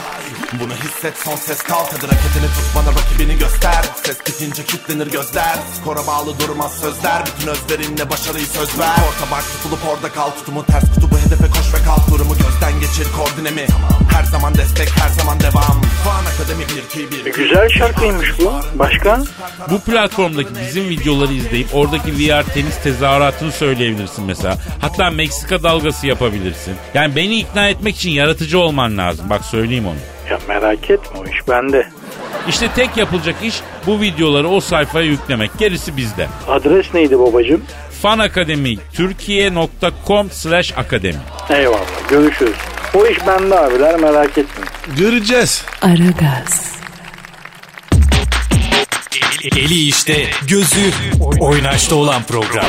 [0.61, 1.88] Bunu hisset son ses kalk.
[1.92, 3.85] Hadi raketini tut bana rakibini göster.
[4.04, 5.59] Ses bitince kilitlenir gözler.
[5.81, 7.24] Skora bağlı durmaz sözler.
[7.26, 8.96] Bütün özverinle başarıyı söz ver.
[9.09, 10.31] Orta bak tutulup orada kal.
[10.31, 13.66] Tutumu ters kutubu hedefe koş ve kalk Durumu gözden geçir koordinemi
[14.12, 18.52] Her zaman destek her zaman devam Fan Akademi 1 2 1 Güzel şarkıymış bu.
[18.78, 19.22] Başka?
[19.70, 24.56] Bu platformdaki bizim videoları izleyip oradaki VR tenis tezahüratını söyleyebilirsin mesela.
[24.80, 26.74] Hatta Meksika dalgası yapabilirsin.
[26.94, 29.30] Yani beni ikna etmek için yaratıcı olman lazım.
[29.30, 30.30] Bak söyleyeyim onu.
[30.30, 31.88] Ya merak etme o iş bende.
[32.48, 33.54] İşte tek yapılacak iş
[33.86, 35.50] bu videoları o sayfaya yüklemek.
[35.58, 36.26] Gerisi bizde.
[36.48, 37.62] Adres neydi babacığım?
[38.02, 41.18] Fan Akademi Türkiye.com slash akademi.
[41.50, 42.56] Eyvallah görüşürüz.
[42.94, 44.70] O iş bende abiler merak etmeyin.
[44.96, 45.64] Göreceğiz.
[45.82, 46.78] Aragaz,
[49.56, 50.90] Eli işte, gözü
[51.40, 52.64] oynaşta olan program.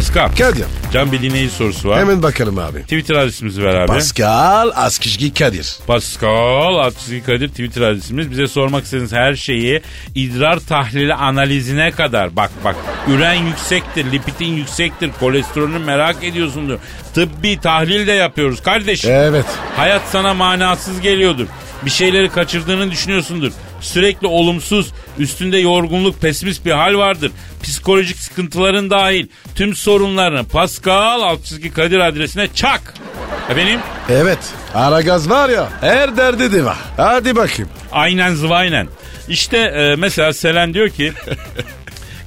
[0.00, 0.28] Pascal.
[0.38, 0.64] Kadir.
[0.92, 2.00] Can bir dinleyici sorusu var.
[2.00, 2.82] Hemen bakalım abi.
[2.82, 3.86] Twitter adresimizi ver abi.
[3.86, 5.76] Pascal Askizgi Kadir.
[5.86, 8.30] Pascal Atkisi Kadir Twitter adresimiz.
[8.30, 9.82] Bize sormak istediğiniz her şeyi
[10.14, 12.76] idrar tahlili analizine kadar bak bak
[13.08, 16.78] üren yüksektir, lipidin yüksektir, kolesterolünü merak ediyorsundur.
[17.14, 19.10] Tıbbi tahlil de yapıyoruz kardeşim.
[19.12, 19.46] Evet.
[19.76, 21.46] Hayat sana manasız geliyordur.
[21.84, 23.52] Bir şeyleri kaçırdığını düşünüyorsundur.
[23.80, 27.32] Sürekli olumsuz, üstünde yorgunluk, pesimist bir hal vardır.
[27.62, 32.94] Psikolojik sıkıntıların dahil tüm sorunlarını Pascal Altçizgi Kadir adresine çak.
[33.50, 33.80] Efendim?
[34.10, 34.38] Evet.
[34.74, 36.76] Aragaz var ya her derdi de var.
[36.96, 37.70] Hadi bakayım.
[37.92, 38.88] Aynen zıvaynen.
[39.28, 41.12] İşte e, mesela Selen diyor ki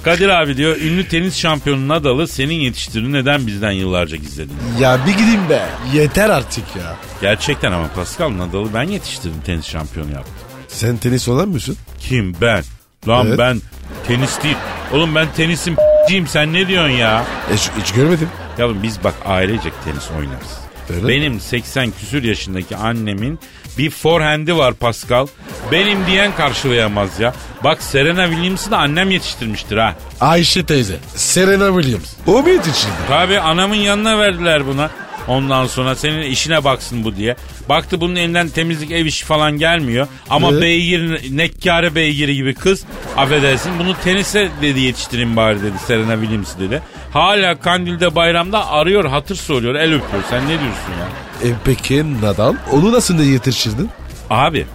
[0.03, 4.55] Kadir abi diyor ünlü tenis şampiyonu Nadal'ı senin yetiştirdiğini neden bizden yıllarca gizledin?
[4.79, 5.65] Ya bir gideyim be.
[5.93, 6.95] Yeter artık ya.
[7.21, 10.33] Gerçekten ama Pascal Nadal'ı ben yetiştirdim tenis şampiyonu yaptım.
[10.67, 11.77] Sen tenis olan mısın?
[11.99, 12.63] Kim ben?
[13.07, 13.39] Lan Evet.
[13.39, 13.61] ben
[14.07, 14.55] tenis değil.
[14.93, 15.75] Oğlum ben tenisin
[16.09, 17.25] ciyim sen ne diyorsun ya?
[17.53, 18.29] Hiç, hiç görmedim.
[18.57, 20.57] Yavrum biz bak ailecek tenis oynarız.
[20.89, 23.39] Öyle Benim 80 küsür yaşındaki annemin
[23.77, 25.27] bir forehand'i var Pascal.
[25.71, 27.33] Benim diyen karşılayamaz ya.
[27.63, 29.95] Bak Serena Williams'ı da annem yetiştirmiştir ha.
[30.21, 30.95] Ayşe teyze.
[31.15, 32.13] Serena Williams.
[32.27, 32.93] O mu yetiştirdi?
[33.07, 34.89] Tabii anamın yanına verdiler buna.
[35.27, 37.35] Ondan sonra senin işine baksın bu diye.
[37.69, 40.07] Baktı bunun elinden temizlik ev işi falan gelmiyor.
[40.29, 40.61] Ama Evet.
[40.61, 42.83] beygir, nekkare beygiri gibi kız
[43.17, 43.71] affedersin.
[43.79, 46.81] Bunu tenise dedi yetiştireyim bari dedi Serena Williams dedi.
[47.13, 50.23] Hala Kandil'de bayramda arıyor hatır soruyor el öpüyor.
[50.29, 51.49] Sen ne diyorsun ya?
[51.49, 52.55] E peki Nadal?
[52.71, 53.89] Onu nasıl da yetiştirdin?
[54.29, 54.65] Abi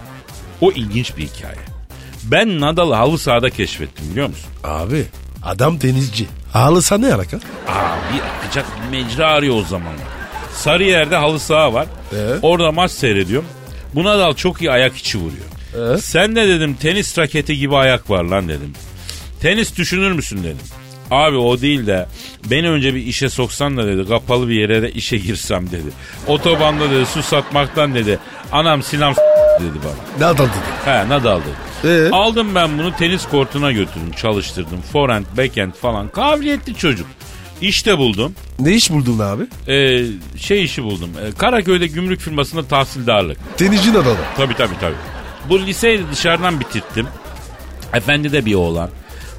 [0.61, 1.55] o ilginç bir hikaye.
[2.23, 4.49] Ben Nadal'ı halı sahada keşfettim biliyor musun?
[4.63, 5.05] Abi
[5.43, 6.27] adam denizci.
[6.53, 7.37] Ağlısa ne alaka?
[7.67, 10.18] Abi akacak mecra arıyor o zamanlar.
[10.59, 11.87] Sarıyer'de halı saha var.
[12.15, 12.39] Evet.
[12.41, 13.47] Orada maç seyrediyorum.
[13.95, 15.45] Bu Nadal çok iyi ayak içi vuruyor.
[15.77, 16.03] Evet.
[16.03, 18.73] Sen de dedim tenis raketi gibi ayak var lan dedim.
[19.41, 20.57] Tenis düşünür müsün dedim.
[21.11, 22.05] Abi o değil de
[22.45, 25.89] beni önce bir işe soksan da dedi kapalı bir yere de işe girsem dedi.
[26.27, 28.19] Otobanda dedi su satmaktan dedi.
[28.51, 29.13] Anam sinam
[29.59, 30.29] dedi bana.
[30.29, 30.51] Nadal dedi.
[30.85, 31.69] He Nadal dedi.
[31.93, 32.09] Ee?
[32.11, 34.81] Aldım ben bunu tenis kortuna götürdüm çalıştırdım.
[34.93, 37.07] Forehand backhand falan kabiliyetli çocuk.
[37.61, 38.33] İşte buldum.
[38.59, 39.43] Ne iş buldun abi?
[39.67, 40.05] Ee,
[40.37, 41.09] şey işi buldum.
[41.21, 43.37] Ee, Karaköy'de gümrük firmasında tahsildarlık.
[43.57, 44.15] Tenisci Nadal.
[44.37, 44.95] Tabii tabii tabii.
[45.49, 47.07] Bu liseyi de dışarıdan bitirttim.
[47.93, 48.89] Efendi de bir oğlan.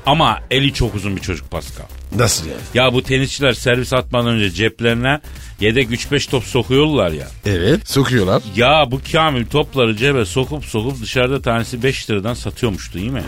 [0.07, 1.85] Ama eli çok uzun bir çocuk Pascal.
[2.17, 2.61] Nasıl yani?
[2.75, 5.21] Ya bu tenisçiler servis atmadan önce ceplerine
[5.61, 7.27] yedek 3-5 top sokuyorlar ya.
[7.47, 7.89] Evet.
[7.91, 8.43] Sokuyorlar.
[8.57, 13.23] Ya bu Kamil topları cebe sokup sokup dışarıda tanesi 5 liradan satıyormuştu değil mi?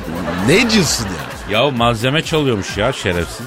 [0.47, 1.07] Ne diyorsun
[1.51, 1.59] ya?
[1.61, 3.47] Ya malzeme çalıyormuş ya şerefsiz.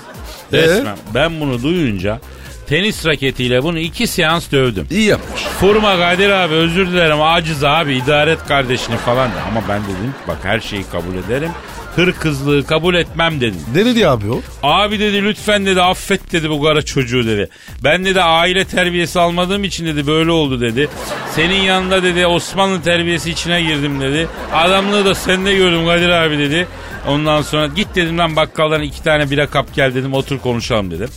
[0.54, 0.58] Ee?
[0.58, 2.20] Resmen ben bunu duyunca
[2.68, 4.88] tenis raketiyle bunu iki seans dövdüm.
[4.92, 5.42] İyi yapmış.
[5.42, 9.36] Furma Kadir abi özür dilerim aciz abi idare et kardeşini falan de.
[9.52, 11.52] Ama ben dedim ki bak her şeyi kabul ederim.
[11.96, 13.60] Hır kızlığı kabul etmem dedim.
[13.76, 14.42] Ne dedi abi o?
[14.64, 17.50] Abi dedi lütfen dedi affet dedi bu kara çocuğu dedi.
[17.84, 20.90] Ben dedi aile terbiyesi almadığım için dedi böyle oldu dedi.
[21.36, 24.28] Senin yanında dedi Osmanlı terbiyesi içine girdim dedi.
[24.54, 26.68] Adamlığı da sende gördüm Kadir abi dedi.
[27.08, 31.10] Ondan sonra git dedim lan bakkaldan iki tane bira kap gel dedim otur konuşalım dedim.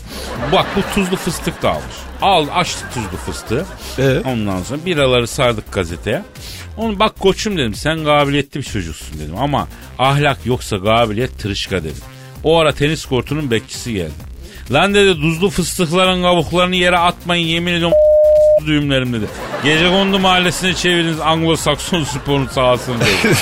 [0.52, 1.96] Bak bu tuzlu fıstık da almış.
[2.22, 3.66] Al açtık tuzlu fıstığı.
[3.98, 4.20] Ee?
[4.24, 6.22] Ondan sonra biraları sardık gazeteye.
[6.76, 12.02] Onu bak koçum dedim sen kabiliyetli bir çocuksun dedim ama ahlak yoksa kabiliyet tırışka dedim.
[12.44, 14.28] O ara tenis kortunun bekçisi geldi.
[14.72, 17.96] Lan dedi tuzlu fıstıkların kabuklarını yere atmayın yemin ediyorum
[18.66, 19.26] düğümlerim dedi.
[19.64, 23.38] Gece kondu mahallesine çeviriniz Anglo-Sakson sporun sahasını dedi.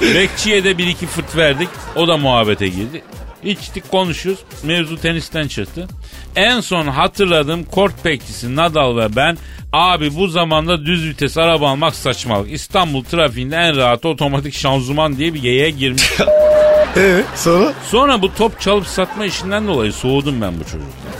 [0.14, 1.68] Bekçiye de bir iki fırt verdik.
[1.96, 3.02] O da muhabbete girdi.
[3.42, 4.42] İçtik konuşuyoruz.
[4.62, 5.88] Mevzu tenisten çıktı.
[6.36, 9.38] En son hatırladığım kort bekçisi Nadal ve ben
[9.72, 12.52] abi bu zamanda düz vites araba almak saçmalık.
[12.52, 16.10] İstanbul trafiğinde en rahat otomatik şanzıman diye bir yeye girmiş.
[16.96, 17.72] Evet sonra?
[17.90, 21.12] Sonra bu top çalıp satma işinden dolayı soğudum ben bu çocuktan.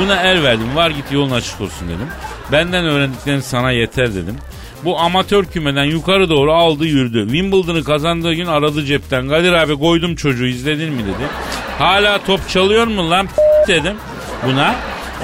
[0.00, 0.76] Buna el verdim.
[0.76, 2.08] Var git yolun açık olsun dedim.
[2.52, 4.36] Benden öğrendiklerin sana yeter dedim.
[4.84, 7.22] Bu amatör kümeden yukarı doğru aldı yürüdü.
[7.24, 9.28] Wimbledon'ı kazandığı gün aradı cepten.
[9.28, 11.28] Kadir abi koydum çocuğu izledin mi dedi.
[11.78, 13.28] Hala top çalıyor mu lan
[13.68, 13.96] dedim
[14.46, 14.74] buna.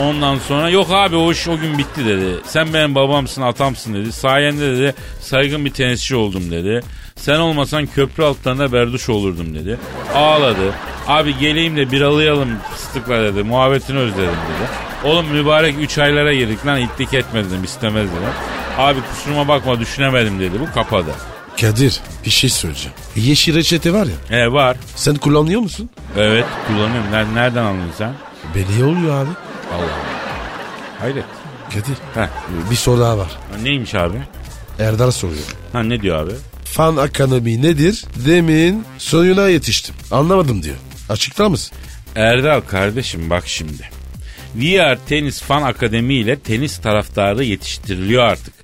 [0.00, 2.26] Ondan sonra yok abi o iş o gün bitti dedi.
[2.44, 4.12] Sen benim babamsın atamsın dedi.
[4.12, 6.80] Sayende dedi saygın bir tenisçi oldum dedi.
[7.16, 9.78] Sen olmasan köprü altlarında berduş olurdum dedi.
[10.14, 10.72] Ağladı.
[11.06, 13.42] Abi geleyim de biralayalım fıstıkla dedi.
[13.42, 14.68] Muhabbetini özledim dedi.
[15.04, 18.28] Oğlum mübarek 3 aylara girdik lan itlik etme dedim istemez dedim.
[18.78, 20.60] Abi kusuruma bakma düşünemedim dedi.
[20.60, 21.10] Bu kapadı.
[21.60, 22.92] Kadir bir şey söyleyeceğim.
[23.16, 24.38] Yeşil reçete var ya.
[24.38, 24.76] E var.
[24.96, 25.90] Sen kullanıyor musun?
[26.16, 27.12] Evet kullanıyorum.
[27.12, 28.12] Ner- Nereden anladın sen?
[28.54, 29.30] Belli oluyor abi.
[29.74, 29.98] Allah.
[31.00, 31.24] Hayret.
[31.68, 32.28] Kadir Heh.
[32.70, 33.26] bir soru daha var.
[33.52, 34.16] Ha, Neymiş abi?
[34.78, 35.44] Erdal soruyor.
[35.72, 36.32] Ha ne diyor abi?
[36.76, 38.04] Fan akademi nedir?
[38.26, 39.94] Demin sonuna yetiştim.
[40.10, 40.76] Anlamadım diyor.
[41.08, 41.76] Açıklar mısın?
[42.16, 43.90] Erdal kardeşim bak şimdi.
[44.54, 48.54] VR Tenis Fan Akademi ile tenis taraftarı yetiştiriliyor artık.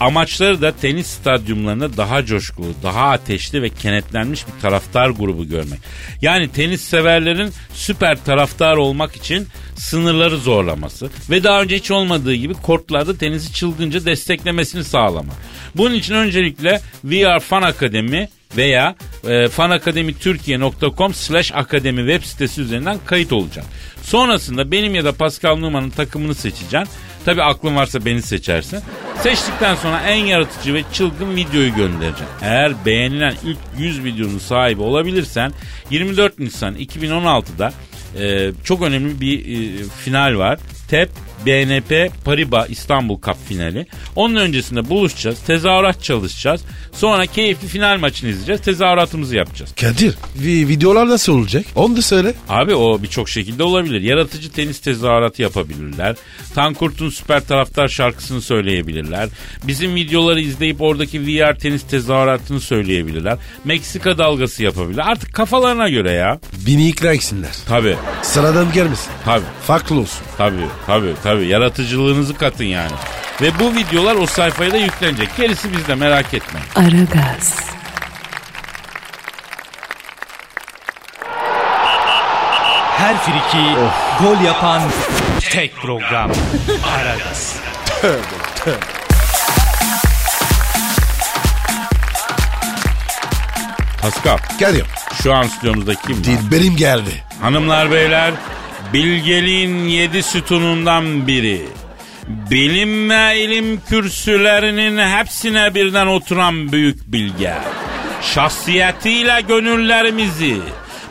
[0.00, 5.80] Amaçları da tenis stadyumlarında daha coşkulu, daha ateşli ve kenetlenmiş bir taraftar grubu görmek.
[6.22, 12.54] Yani tenis severlerin süper taraftar olmak için sınırları zorlaması ve daha önce hiç olmadığı gibi
[12.54, 15.36] kortlarda tenisi çılgınca desteklemesini sağlamak.
[15.74, 18.94] Bunun için öncelikle VR Fan Akademi veya
[19.28, 23.72] e, fanakademiturkiye.com slash akademi web sitesi üzerinden kayıt olacaksın.
[24.02, 26.88] Sonrasında benim ya da Pascal Numa'nın takımını seçeceksin.
[27.24, 28.80] Tabi aklın varsa beni seçersin.
[29.22, 32.26] Seçtikten sonra en yaratıcı ve çılgın videoyu göndereceksin.
[32.42, 35.52] Eğer beğenilen ilk 100 videonun sahibi olabilirsen
[35.90, 37.72] 24 Nisan 2016'da
[38.18, 40.58] e, çok önemli bir e, final var.
[40.88, 41.10] TEP
[41.46, 43.86] BNP Paribas İstanbul Cup finali.
[44.16, 45.38] Onun öncesinde buluşacağız.
[45.46, 46.60] Tezahürat çalışacağız.
[46.92, 48.60] Sonra keyifli final maçını izleyeceğiz.
[48.60, 49.72] Tezahüratımızı yapacağız.
[49.80, 51.64] Kadir vi- videolar nasıl olacak?
[51.74, 52.34] Onu da söyle.
[52.48, 54.00] Abi o birçok şekilde olabilir.
[54.00, 56.16] Yaratıcı tenis tezahüratı yapabilirler.
[56.54, 59.28] Tankurt'un süper taraftar şarkısını söyleyebilirler.
[59.64, 63.38] Bizim videoları izleyip oradaki VR tenis tezahüratını söyleyebilirler.
[63.64, 65.04] Meksika dalgası yapabilirler.
[65.06, 66.40] Artık kafalarına göre ya.
[66.66, 67.50] Beni ikna etsinler.
[67.68, 69.10] Tabii, Sıradan gelmesin.
[69.24, 70.20] tabii, Farklı olsun.
[70.38, 71.31] tabii, tabii, tabii.
[71.36, 72.92] Yaratıcılığınızı katın yani.
[73.40, 75.28] Ve bu videolar o sayfaya da yüklenecek.
[75.36, 76.66] Gerisi bizde merak etmeyin.
[76.76, 77.54] Aragaz,
[82.98, 83.64] Her friki
[84.20, 84.82] gol yapan
[85.50, 86.30] tek program.
[86.96, 87.56] Aragaz.
[94.02, 94.84] Pascal, Kadir.
[95.22, 96.24] şu an stüdyomuzda kim var?
[96.24, 97.10] Dilberim geldi.
[97.42, 98.32] Hanımlar beyler
[98.92, 101.62] bilgeliğin yedi sütunundan biri.
[102.28, 107.54] Bilim ve ilim kürsülerinin hepsine birden oturan büyük bilge.
[108.22, 110.56] Şahsiyetiyle gönüllerimizi,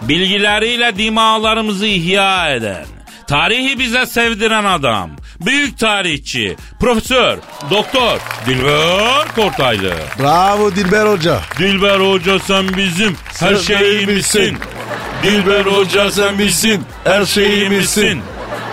[0.01, 2.85] bilgileriyle dimalarımızı ihya eden,
[3.27, 5.11] tarihi bize sevdiren adam,
[5.45, 7.37] büyük tarihçi, profesör,
[7.71, 9.93] doktor, Dilber Kortaylı.
[10.19, 11.39] Bravo Dilber Hoca.
[11.59, 14.57] Dilber Hoca sen bizim her Sen şeyimizsin.
[15.23, 18.21] Dilber Hoca sen bizim her şeyimizsin.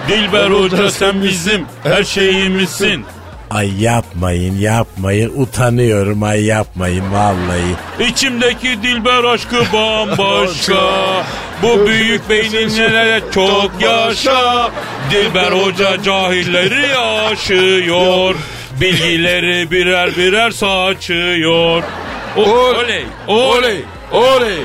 [0.09, 3.05] Dilber Hoca sen bizim her şeyimizsin.
[3.51, 8.09] Ay yapmayın yapmayın utanıyorum ay yapmayın vallahi.
[8.11, 10.83] İçimdeki Dilber aşkı bambaşka.
[11.63, 14.71] Bu büyük beyninlere çok yaşa.
[15.11, 18.35] Dilber Hoca cahilleri aşıyor.
[18.81, 21.83] Bilgileri birer birer saçıyor.
[22.37, 24.63] O, oley, oley, oley.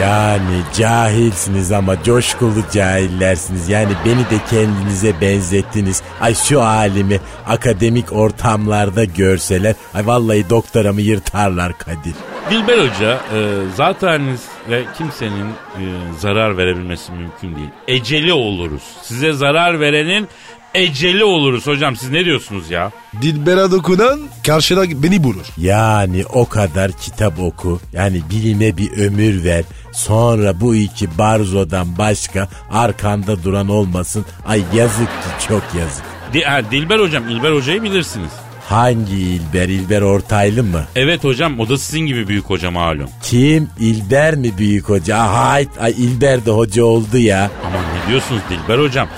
[0.00, 3.68] Yani cahilsiniz ama coşkulu cahillersiniz.
[3.68, 6.02] Yani beni de kendinize benzettiniz.
[6.20, 9.74] Ay şu halimi akademik ortamlarda görseler.
[9.94, 12.14] Ay vallahi doktoramı yırtarlar Kadir.
[12.50, 13.38] Dilber Hoca e,
[13.76, 14.22] zaten
[14.70, 15.82] ve kimsenin e,
[16.18, 17.70] zarar verebilmesi mümkün değil.
[17.88, 18.82] Eceli oluruz.
[19.02, 20.28] Size zarar verenin
[20.74, 21.96] eceli oluruz hocam.
[21.96, 22.90] Siz ne diyorsunuz ya?
[23.22, 25.46] Dilber'e dokunan karşıda beni bulur.
[25.58, 27.80] Yani o kadar kitap oku.
[27.92, 29.64] Yani bilime bir ömür ver.
[29.92, 34.24] Sonra bu iki barzodan başka arkanda duran olmasın.
[34.46, 36.04] Ay yazık ki çok yazık.
[36.34, 38.30] Di- ha, Dilber hocam, İlber hocayı bilirsiniz.
[38.68, 39.68] Hangi İlber?
[39.68, 40.84] İlber Ortaylı mı?
[40.96, 43.08] Evet hocam o da sizin gibi büyük hoca malum.
[43.22, 43.68] Kim?
[43.80, 45.18] İlber mi büyük hoca?
[45.18, 47.50] Hayt, ay İlber de hoca oldu ya.
[47.66, 49.08] Aman ne diyorsunuz Dilber hocam?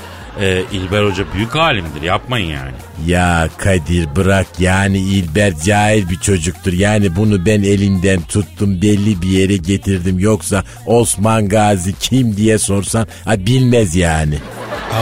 [0.41, 2.73] E, İlber Hoca büyük alimdir yapmayın yani.
[3.07, 6.73] Ya Kadir bırak yani İlber cahil bir çocuktur.
[6.73, 10.19] Yani bunu ben elinden tuttum belli bir yere getirdim.
[10.19, 14.39] Yoksa Osman Gazi kim diye sorsan ha, bilmez yani.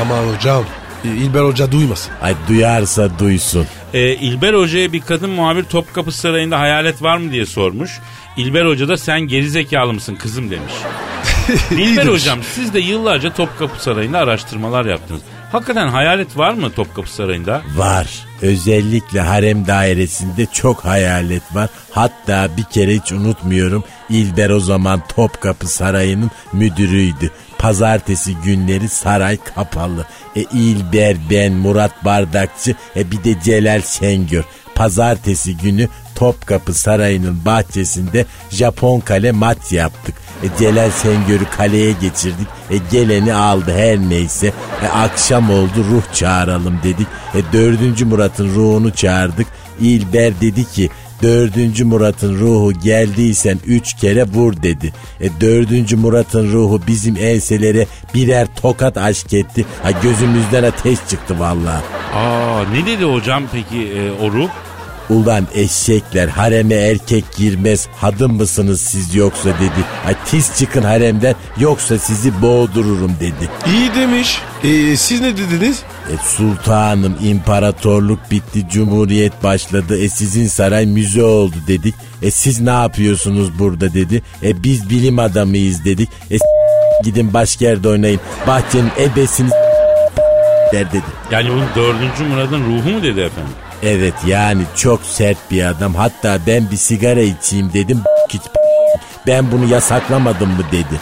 [0.00, 0.64] Ama hocam
[1.04, 2.12] İlber Hoca duymasın.
[2.22, 3.66] Ay duyarsa duysun.
[3.94, 7.98] E, İlber Hoca'ya bir kadın muhabir Topkapı Sarayı'nda hayalet var mı diye sormuş.
[8.36, 10.72] İlber Hoca da sen gerizekalı mısın kızım demiş.
[11.70, 12.22] İlber demiş.
[12.22, 15.20] Hocam siz de yıllarca Topkapı Sarayı'nda araştırmalar yaptınız.
[15.52, 17.62] Hakikaten hayalet var mı Topkapı Sarayı'nda?
[17.76, 18.26] Var.
[18.42, 21.70] Özellikle harem dairesinde çok hayalet var.
[21.90, 23.84] Hatta bir kere hiç unutmuyorum.
[24.08, 27.30] İlber o zaman Topkapı Sarayı'nın müdürüydü.
[27.58, 30.06] Pazartesi günleri saray kapalı.
[30.36, 34.44] E İlber ben Murat Bardakçı e bir de Celal Şengör.
[34.80, 40.14] Pazartesi günü Topkapı Sarayı'nın bahçesinde Japon kale maç yaptık.
[40.42, 42.46] E Celal Şengör'ü kaleye geçirdik.
[42.70, 44.52] E geleni aldı her neyse.
[44.82, 47.06] E akşam oldu ruh çağıralım dedik.
[47.34, 49.46] E dördüncü Murat'ın ruhunu çağırdık.
[49.80, 50.90] İlber dedi ki
[51.22, 54.92] Dördüncü Murat'ın ruhu geldiysen üç kere vur dedi.
[55.20, 59.64] E dördüncü Murat'ın ruhu bizim enselere birer tokat aşk etti.
[59.82, 61.82] Ha gözümüzden ateş çıktı vallahi.
[62.14, 64.48] Aa ne dedi hocam peki e, o ruh?
[65.10, 69.84] Ulan eşekler hareme erkek girmez hadım mısınız siz yoksa dedi.
[70.06, 73.48] Ay tiz çıkın haremden yoksa sizi boğdururum dedi.
[73.66, 74.38] İyi demiş.
[74.64, 75.82] E, siz ne dediniz?
[76.12, 81.94] E sultanım imparatorluk bitti cumhuriyet başladı e sizin saray müze oldu dedik.
[82.22, 84.22] E siz ne yapıyorsunuz burada dedi.
[84.42, 86.08] E biz bilim adamıyız dedik.
[86.30, 86.36] E
[87.04, 89.50] gidin başka yerde oynayın bahçenin ebesini
[90.72, 91.02] der dedi.
[91.30, 93.52] Yani bunun dördüncü Murad'ın ruhu mu dedi efendim?
[93.82, 95.94] Evet yani çok sert bir adam.
[95.94, 98.00] Hatta ben bir sigara içeyim dedim.
[99.26, 101.00] Ben bunu yasaklamadım mı dedi.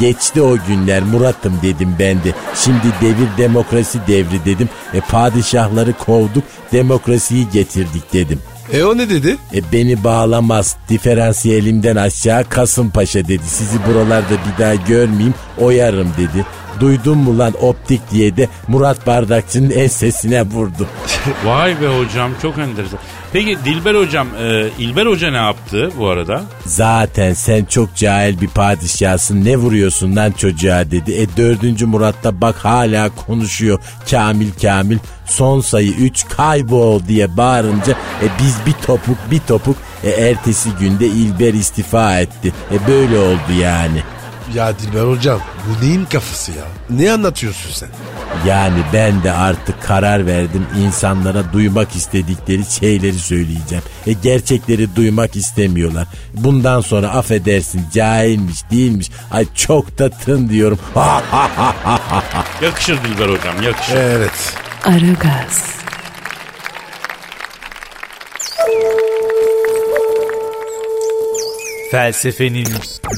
[0.00, 2.32] Geçti o günler Murat'ım dedim ben de.
[2.54, 4.68] Şimdi devir demokrasi devri dedim.
[4.94, 8.38] E padişahları kovduk demokrasiyi getirdik dedim.
[8.72, 9.36] E o ne dedi?
[9.54, 13.44] E beni bağlamaz diferansiyelimden aşağı Kasımpaşa dedi.
[13.46, 16.46] Sizi buralarda bir daha görmeyeyim oyarım dedi.
[16.80, 20.86] Duydun mu lan optik diye de Murat Bardakçı'nın ensesine vurdu.
[21.44, 22.98] Vay be hocam çok enteresan.
[23.32, 26.42] Peki Dilber hocam, e, İlber hoca ne yaptı bu arada?
[26.66, 31.12] Zaten sen çok cahil bir padişahsın ne vuruyorsun lan çocuğa dedi.
[31.12, 33.78] E dördüncü Murat'ta bak hala konuşuyor
[34.10, 40.10] Kamil Kamil son sayı 3 kaybol diye bağırınca e biz bir topuk bir topuk e
[40.10, 42.52] ertesi günde İlber istifa etti.
[42.72, 44.02] E böyle oldu yani.
[44.54, 46.64] Ya Dilber hocam bu neyin kafası ya?
[46.90, 47.88] Ne anlatıyorsun sen?
[48.46, 53.84] Yani ben de artık karar verdim insanlara duymak istedikleri şeyleri söyleyeceğim.
[54.06, 56.06] E gerçekleri duymak istemiyorlar.
[56.34, 59.10] Bundan sonra affedersin cahilmiş değilmiş.
[59.30, 60.78] Ay çok da tın diyorum.
[62.62, 63.96] Yakışır Dilber hocam yakışır.
[63.96, 64.54] Evet.
[64.84, 65.64] Aragaz,
[71.94, 72.66] Felsefenin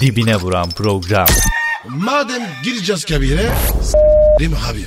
[0.01, 1.27] dibine vuran program.
[1.89, 3.49] Madem gireceğiz kabire
[3.83, 4.85] s**rim abi.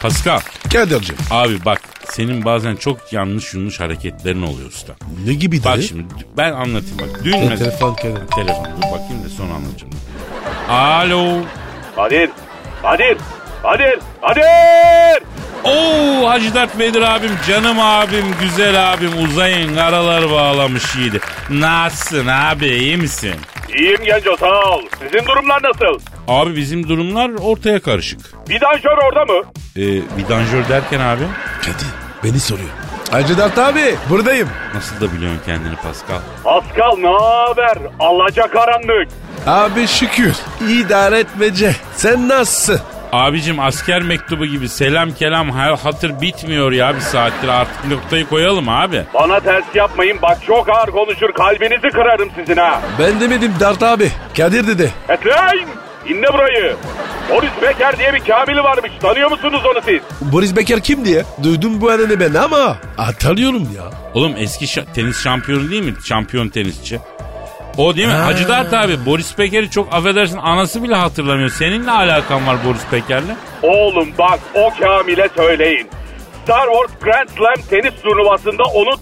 [0.00, 0.40] Pascal
[0.72, 4.92] Kadir'cim abi bak senin bazen çok yanlış yanlış hareketlerin oluyor usta.
[5.26, 6.04] ne gibi Bak şimdi
[6.36, 7.24] ben anlatayım bak.
[7.24, 8.26] Dün mesela- telefon Kadir.
[8.34, 9.92] Telefon dur bakayım da sonra anlatacağım.
[10.68, 11.42] Alo.
[11.96, 12.30] Kadir,
[12.82, 13.16] Kadir,
[13.62, 15.22] Kadir, Kadir!
[15.64, 21.20] Oo Hacı Dert Vedir abim, canım abim, güzel abim uzayın karalar bağlamış yiğidi.
[21.50, 23.34] Nasılsın abi iyi misin?
[23.78, 24.82] İyiyim Genco sağ ol.
[25.02, 26.00] Sizin durumlar nasıl?
[26.28, 28.20] Abi bizim durumlar ortaya karışık.
[28.48, 29.42] Vidanjör orada mı?
[29.76, 29.82] Ee,
[30.16, 31.22] vidanjör derken abi
[31.60, 31.86] Kadir
[32.24, 32.68] beni soruyor.
[33.10, 34.48] Hacı Dert abi buradayım.
[34.74, 36.18] nasıl da biliyorsun kendini Pascal?
[36.44, 37.78] Pascal ne haber?
[38.00, 39.08] Alaca karanlık.
[39.46, 40.32] Abi şükür.
[40.68, 41.76] İdare etmece.
[41.96, 42.80] Sen nasılsın?
[43.12, 48.68] Abicim asker mektubu gibi selam kelam hal hatır bitmiyor ya bir saattir artık noktayı koyalım
[48.68, 49.02] abi.
[49.14, 52.80] Bana ters yapmayın bak çok ağır konuşur kalbinizi kırarım sizin ha.
[52.98, 54.10] Ben demedim Dert abi.
[54.36, 54.92] Kadir dedi.
[55.08, 55.68] Etleyin!
[56.08, 56.76] İnle burayı.
[57.30, 58.92] Boris Becker diye bir kamili varmış.
[59.02, 60.00] Tanıyor musunuz onu siz?
[60.32, 61.22] Boris Becker kim diye?
[61.42, 63.82] Duydum bu adını ben ama hatırlıyorum ya.
[64.14, 65.94] Oğlum eski şa- tenis şampiyonu değil mi?
[66.04, 67.00] Şampiyon tenisçi.
[67.78, 68.14] O değil mi?
[68.14, 68.26] Ha.
[68.26, 71.48] Hacı Dert abi Boris Beker'i çok affedersin anası bile hatırlamıyor.
[71.50, 73.34] Senin ne alakan var Boris Beker'le?
[73.62, 75.88] Oğlum bak o kamile söyleyin.
[76.44, 78.98] Star Wars Grand Slam tenis turnuvasında onun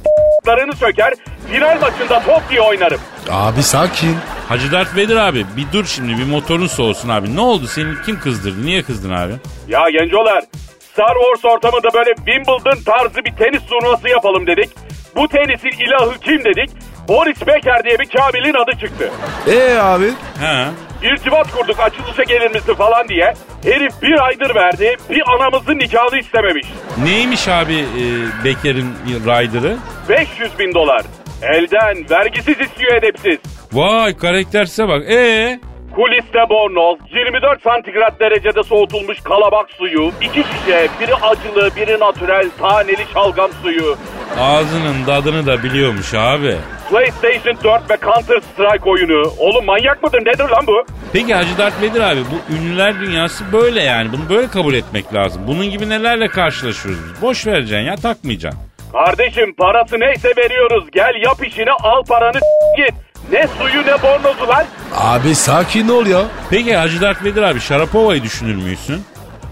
[0.47, 1.15] larını söker.
[1.53, 3.01] Final maçında top diye oynarım.
[3.31, 4.17] Abi sakin.
[4.49, 7.37] Hacı Dert Vedir abi bir dur şimdi bir motorun soğusun abi.
[7.37, 8.67] Ne oldu senin kim kızdırdı?
[8.67, 9.33] Niye kızdın abi?
[9.69, 10.45] Ya gencolar
[10.93, 14.71] Star Wars ortamında böyle Wimbledon tarzı bir tenis turnuvası yapalım dedik.
[15.17, 16.71] Bu tenisin ilahı kim dedik?
[17.09, 19.11] Boris Becker diye bir Kamil'in adı çıktı.
[19.51, 20.11] E abi?
[20.41, 20.69] Ha.
[21.03, 23.35] İrtibat kurduk açılışa gelir misin falan diye.
[23.65, 26.67] Herif bir aydır verdi bir anamızın nikahını istememiş.
[27.05, 28.05] Neymiş abi e,
[28.45, 29.77] Beker'in rider'ı?
[30.09, 31.03] 500 bin dolar.
[31.43, 33.39] Elden vergisiz istiyor edepsiz.
[33.73, 35.03] Vay karaktersize bak.
[35.11, 35.61] Ee
[35.95, 43.05] Kuliste bornoz, 24 santigrat derecede soğutulmuş kalabak suyu, iki şişe, biri acılı, biri natürel, taneli
[43.15, 43.97] şalgam suyu,
[44.37, 46.57] ağzının tadını da biliyormuş abi.
[46.91, 49.33] PlayStation 4 ve Counter Strike oyunu.
[49.39, 50.85] Oğlum manyak mıdır nedir lan bu?
[51.13, 54.13] Peki Hacı Dert Vedir abi bu ünlüler dünyası böyle yani.
[54.13, 55.43] Bunu böyle kabul etmek lazım.
[55.47, 57.23] Bunun gibi nelerle karşılaşıyoruz biz.
[57.23, 58.61] Boş vereceksin ya takmayacaksın.
[58.93, 60.85] Kardeşim parası neyse veriyoruz.
[60.93, 62.41] Gel yap işini al paranı
[62.77, 62.95] git.
[63.33, 64.65] Ne suyu ne bornozu lan.
[64.97, 66.21] Abi sakin ol ya.
[66.51, 69.05] Peki Hacı Dert Vedir abi Şarapova'yı düşünür müysün?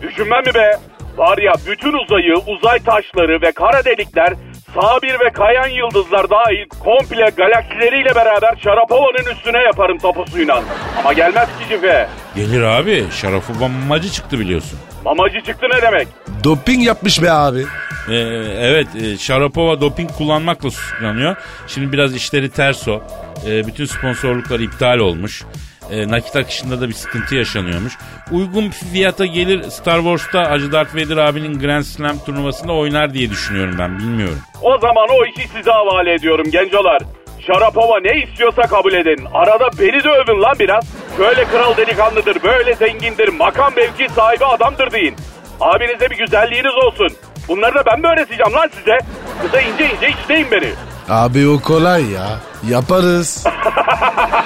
[0.03, 0.79] Düşünmem mi be?
[1.17, 4.33] Var ya bütün uzayı, uzay taşları ve kara delikler,
[4.81, 10.63] sabir ve kayan yıldızlar dahil komple galaksileriyle beraber Şarapova'nın üstüne yaparım topusuyla.
[10.99, 12.09] Ama gelmez ki cife.
[12.37, 13.05] Gelir abi.
[13.13, 14.79] Şarapova mamacı çıktı biliyorsun.
[15.05, 16.09] Mamacı çıktı ne demek?
[16.45, 17.65] Doping yapmış be abi.
[18.11, 18.15] Ee,
[18.59, 21.37] evet e, Şarapova doping kullanmakla suçlanıyor.
[21.67, 23.03] Şimdi biraz işleri ters o.
[23.47, 25.43] Ee, bütün sponsorluklar iptal olmuş.
[25.91, 27.99] Ee, nakit akışında da bir sıkıntı yaşanıyormuş.
[28.33, 33.75] Uygun fiyata gelir Star Wars'ta Hacı Darth Vader abinin Grand Slam turnuvasında oynar diye düşünüyorum
[33.79, 34.39] ben bilmiyorum.
[34.63, 37.03] O zaman o işi size havale ediyorum gencolar.
[37.47, 39.25] Şarapova ne istiyorsa kabul edin.
[39.35, 40.85] Arada beni de övün lan biraz.
[41.17, 45.15] Şöyle kral delikanlıdır, böyle zengindir, makam mevki sahibi adamdır deyin.
[45.61, 47.09] Abinize bir güzelliğiniz olsun.
[47.49, 48.99] Bunları da ben mi öğreteceğim lan size?
[49.43, 50.69] Kıza ince ince işleyin beni.
[51.09, 52.27] Abi o kolay ya.
[52.69, 53.47] Yaparız.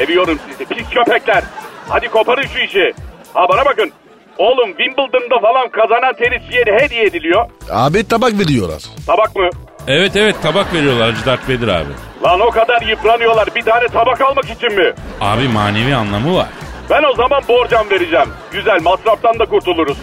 [0.00, 1.42] Seviyorum sizi pis köpekler.
[1.88, 2.92] Hadi koparın şu işi.
[3.34, 3.92] Ha bana bakın.
[4.38, 7.50] Oğlum Wimbledon'da falan kazanan tenisçiye hediye ediliyor.
[7.70, 8.82] Abi tabak veriyorlar.
[9.06, 9.50] Tabak mı?
[9.88, 11.88] Evet evet tabak veriyorlar Hacı Darth Vader abi.
[12.24, 14.92] Lan o kadar yıpranıyorlar bir tane tabak almak için mi?
[15.20, 16.48] Abi manevi anlamı var.
[16.90, 18.28] Ben o zaman borcam vereceğim.
[18.52, 19.98] Güzel masraftan da kurtuluruz.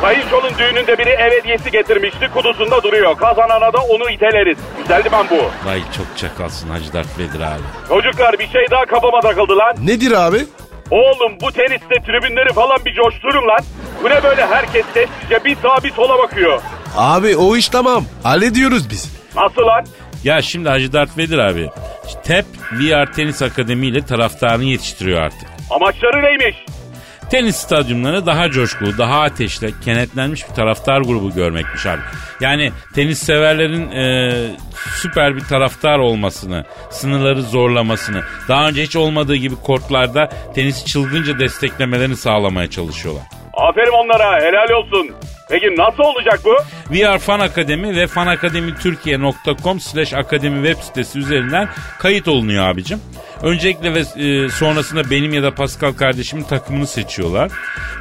[0.00, 2.28] Kayınçolun düğününde biri ev hediyesi getirmişti.
[2.34, 3.16] Kudusunda duruyor.
[3.16, 4.58] Kazanana da onu iteleriz.
[4.78, 5.68] Güzeldi ben bu.
[5.68, 7.62] Vay çok çakalsın Hacı Darth Vader abi.
[7.88, 9.74] Çocuklar bir şey daha kafama takıldı lan.
[9.86, 10.38] Nedir abi?
[10.90, 13.60] Oğlum bu teniste tribünleri falan bir coşturun lan.
[14.04, 16.60] Bu ne böyle herkes sessizce bir sağa bir sola bakıyor.
[16.96, 18.04] Abi o iş tamam.
[18.22, 19.12] Hallediyoruz biz.
[19.36, 19.84] Nasıl lan?
[20.24, 21.70] Ya şimdi Hacı Darth Vader abi.
[22.24, 25.47] TEP VR Tenis Akademi ile taraftarını yetiştiriyor artık.
[25.70, 26.56] Amaçları neymiş?
[27.30, 32.00] Tenis stadyumlarını daha coşkulu, daha ateşle, kenetlenmiş bir taraftar grubu görmekmiş abi.
[32.40, 34.32] Yani tenis severlerin e,
[34.94, 42.16] süper bir taraftar olmasını, sınırları zorlamasını, daha önce hiç olmadığı gibi kortlarda tenisi çılgınca desteklemelerini
[42.16, 43.24] sağlamaya çalışıyorlar.
[43.58, 45.10] Aferin onlara helal olsun.
[45.50, 46.56] Peki nasıl olacak bu?
[46.90, 53.00] VR Fan Akademi ve fanakademiturkiye.com slash akademi web sitesi üzerinden kayıt olunuyor abicim.
[53.42, 57.50] Öncelikle ve e, sonrasında benim ya da Pascal kardeşimin takımını seçiyorlar.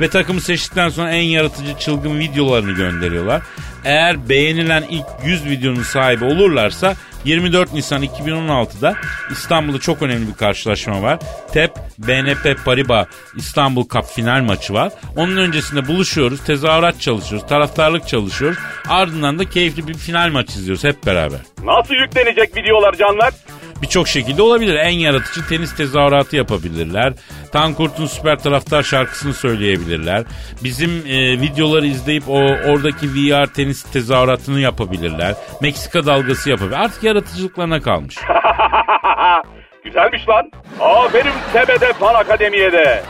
[0.01, 3.41] Ve takımı seçtikten sonra en yaratıcı çılgın videolarını gönderiyorlar.
[3.85, 6.95] Eğer beğenilen ilk 100 videonun sahibi olurlarsa
[7.28, 8.95] 24 Nisan 2016'da
[9.32, 11.19] İstanbul'da çok önemli bir karşılaşma var.
[11.53, 14.91] TEP BNP Paribas İstanbul Cup final maçı var.
[15.15, 18.57] Onun öncesinde buluşuyoruz, tezahürat çalışıyoruz, taraftarlık çalışıyoruz.
[18.89, 21.39] Ardından da keyifli bir final maç izliyoruz hep beraber.
[21.63, 23.34] Nasıl yüklenecek videolar canlar?
[23.82, 24.75] Birçok şekilde olabilir.
[24.75, 27.13] En yaratıcı tenis tezahüratı yapabilirler.
[27.51, 30.23] Tankurt'un süper taraftar şarkısını söyleyebilirler.
[30.63, 35.34] Bizim e, videoları izleyip o oradaki VR tenis tezahüratını yapabilirler.
[35.61, 36.78] Meksika dalgası yapabilir.
[36.78, 38.15] Artık yaratıcılıklarına kalmış.
[39.84, 40.51] Güzelmiş lan.
[40.80, 43.03] Aferin Tebe'de Fan Akademi'ye de.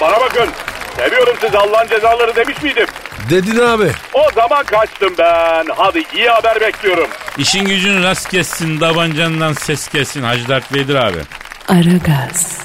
[0.00, 0.48] Bana bakın.
[0.96, 2.86] Seviyorum sizi Allah'ın cezaları demiş miydim?
[3.30, 3.90] Dedin abi.
[4.12, 5.66] O zaman kaçtım ben.
[5.76, 7.08] Hadi iyi haber bekliyorum.
[7.38, 10.22] İşin gücün rast kessin, tabancandan ses kessin.
[10.22, 11.18] Hacı Dert Vedir abi.
[11.68, 12.58] Aragaz,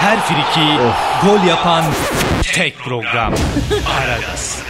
[0.00, 0.78] Her friki
[1.26, 1.84] gol yapan
[2.54, 3.34] tek program.
[4.00, 4.62] Aragaz.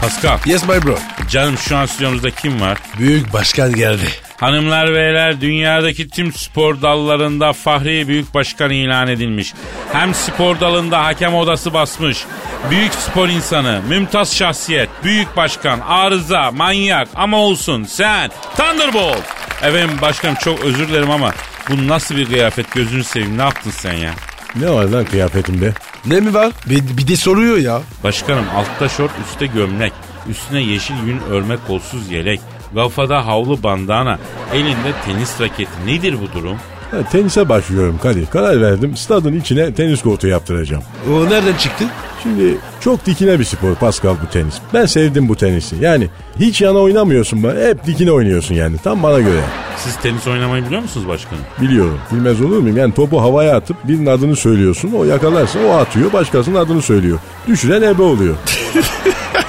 [0.00, 0.38] Pascal.
[0.46, 0.98] Yes my bro.
[1.30, 2.78] Canım şu an stüdyomuzda kim var?
[2.98, 4.08] Büyük başkan geldi.
[4.40, 9.54] Hanımlar beyler dünyadaki tüm spor dallarında Fahri Büyük Başkan ilan edilmiş.
[9.92, 12.24] Hem spor dalında hakem odası basmış.
[12.70, 19.22] Büyük spor insanı, mümtaz şahsiyet, büyük başkan, arıza, manyak ama olsun sen Thunderbolt.
[19.62, 21.32] Efendim başkanım çok özür dilerim ama
[21.70, 24.14] bu nasıl bir kıyafet gözünü seveyim ne yaptın sen ya?
[24.56, 25.72] Ne var lan kıyafetimde?
[26.06, 26.52] Ne mi var?
[26.66, 27.80] Bir, bir de soruyor ya.
[28.04, 29.92] Başkanım altta şort üstte gömlek.
[30.28, 32.40] Üstüne yeşil yün örme kolsuz yelek.
[32.74, 34.18] Kafada havlu bandana.
[34.54, 35.70] Elinde tenis raketi.
[35.86, 36.56] Nedir bu durum?
[36.90, 38.26] Ha, tenise başlıyorum Kadir.
[38.26, 38.96] Karar verdim.
[38.96, 40.82] Stadın içine tenis kortu yaptıracağım.
[41.12, 41.84] O nereden çıktı?
[42.22, 44.54] Şimdi çok dikine bir spor Pascal bu tenis.
[44.74, 45.76] Ben sevdim bu tenisi.
[45.80, 46.08] Yani
[46.40, 47.60] hiç yana oynamıyorsun bana.
[47.60, 48.78] Hep dikine oynuyorsun yani.
[48.78, 49.40] Tam bana göre.
[49.76, 51.42] Siz tenis oynamayı biliyor musunuz başkanım?
[51.60, 51.98] Biliyorum.
[52.12, 52.76] Bilmez olur muyum?
[52.76, 54.92] Yani topu havaya atıp birinin adını söylüyorsun.
[54.96, 56.12] O yakalarsa o atıyor.
[56.12, 57.18] Başkasının adını söylüyor.
[57.48, 58.34] Düşüren ebe oluyor.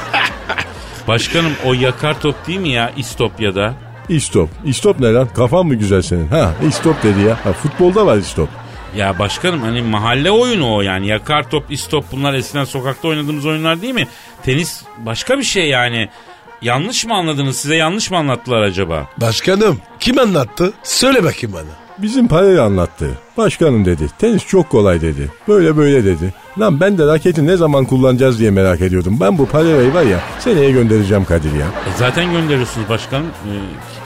[1.07, 3.73] Başkanım o yakar top değil mi ya İstopya'da?
[4.09, 4.49] İstop.
[4.65, 5.27] İstop ne lan?
[5.35, 6.27] Kafan mı güzel senin?
[6.27, 7.37] Ha istop dedi ya.
[7.45, 8.49] Ha, futbolda var istop.
[8.95, 11.07] Ya başkanım hani mahalle oyunu o yani.
[11.07, 14.07] Yakar top, istop bunlar eskiden sokakta oynadığımız oyunlar değil mi?
[14.43, 16.09] Tenis başka bir şey yani.
[16.61, 17.57] Yanlış mı anladınız?
[17.57, 19.07] Size yanlış mı anlattılar acaba?
[19.17, 20.73] Başkanım kim anlattı?
[20.83, 21.69] Söyle bakayım bana.
[21.97, 23.09] Bizim parayı anlattı.
[23.37, 24.07] Başkanım dedi.
[24.19, 25.31] Tenis çok kolay dedi.
[25.47, 26.33] Böyle böyle dedi.
[26.59, 29.17] Lan ben de raketi ne zaman kullanacağız diye merak ediyordum.
[29.19, 31.65] Ben bu parayı var ya seneye göndereceğim Kadir ya.
[31.65, 33.25] E zaten gönderiyorsunuz başkanım.
[33.25, 33.51] E,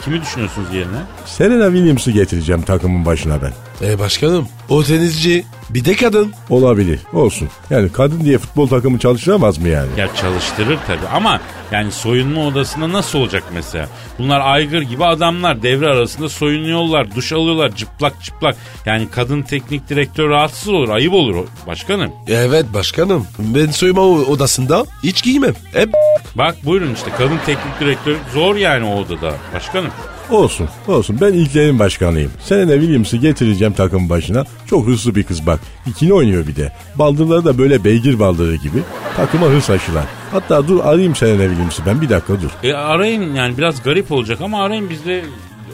[0.04, 0.98] kimi düşünüyorsunuz yerine?
[1.24, 3.52] Serena Williams'ı getireceğim takımın başına ben.
[3.82, 6.32] E başkanım o tenisci bir de kadın.
[6.50, 7.00] Olabilir.
[7.12, 7.48] Olsun.
[7.70, 9.88] Yani kadın diye futbol takımı çalıştıramaz mı yani?
[9.96, 11.40] Ya çalıştırır tabii ama
[11.72, 13.88] yani soyunma odasında nasıl olacak mesela?
[14.18, 18.56] Bunlar aygır gibi adamlar devre arasında soyunuyorlar, duş alıyorlar çıplak çıplak.
[18.86, 22.12] Yani kadın teknik direktör rahatsız olur, ayıp olur başkanım.
[22.28, 23.26] Evet başkanım.
[23.38, 25.54] Ben soyunma odasında hiç giymem.
[25.72, 25.90] Hep
[26.34, 29.90] Bak buyurun işte kadın teknik direktör zor yani o odada başkanım.
[30.30, 32.30] Olsun olsun ben ilklerin başkanıyım.
[32.44, 34.44] Serena Williams'ı getireceğim takım başına.
[34.66, 35.60] Çok hırslı bir kız bak.
[35.86, 36.72] İkini oynuyor bir de.
[36.94, 38.78] Baldırları da böyle beygir baldırı gibi.
[39.16, 40.04] Takıma hırs aşılar.
[40.32, 42.50] Hatta dur arayayım Serena Williams'ı ben bir dakika dur.
[42.62, 45.24] E arayın yani biraz garip olacak ama arayın biz de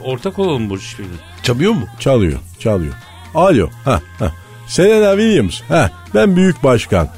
[0.05, 1.19] ortak olalım bu işbirliği.
[1.43, 1.87] Çalıyor mu?
[1.99, 2.95] Çalıyor çalıyor.
[3.35, 4.33] Alo ha ha.
[4.67, 7.09] Serena Williams ha ben büyük başkan.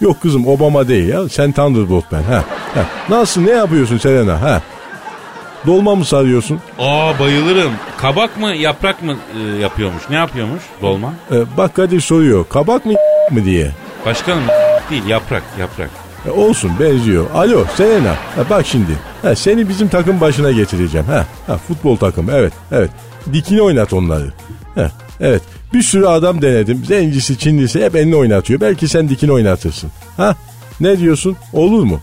[0.00, 1.28] Yok kızım Obama değil ya.
[1.28, 2.22] Sen Thunderbolt ben.
[2.22, 2.44] Ha.
[2.74, 2.86] ha.
[3.08, 4.42] Nasıl ne yapıyorsun Serena?
[4.42, 4.62] Ha.
[5.66, 6.60] Dolma mı sarıyorsun?
[6.78, 7.72] Aa bayılırım.
[7.96, 10.02] Kabak mı yaprak mı e, yapıyormuş?
[10.10, 11.12] Ne yapıyormuş dolma?
[11.32, 12.44] Ee, bak Kadir soruyor.
[12.48, 12.92] Kabak mı
[13.30, 13.70] mı diye.
[14.06, 14.42] Başkanım
[14.90, 15.90] değil yaprak yaprak.
[16.26, 17.26] E, olsun benziyor.
[17.34, 18.10] Alo Serena.
[18.10, 18.92] Ha, bak şimdi.
[19.22, 21.06] Ha, seni bizim takım başına getireceğim.
[21.06, 22.90] Ha, ha, futbol takımı evet evet.
[23.32, 24.32] Dikini oynat onları.
[24.74, 24.90] Ha,
[25.20, 25.42] evet.
[25.74, 26.84] Bir sürü adam denedim.
[26.84, 28.60] Zencisi, Çinlisi hep elini oynatıyor.
[28.60, 29.90] Belki sen dikini oynatırsın.
[30.16, 30.36] Ha?
[30.80, 31.36] Ne diyorsun?
[31.52, 32.00] Olur mu?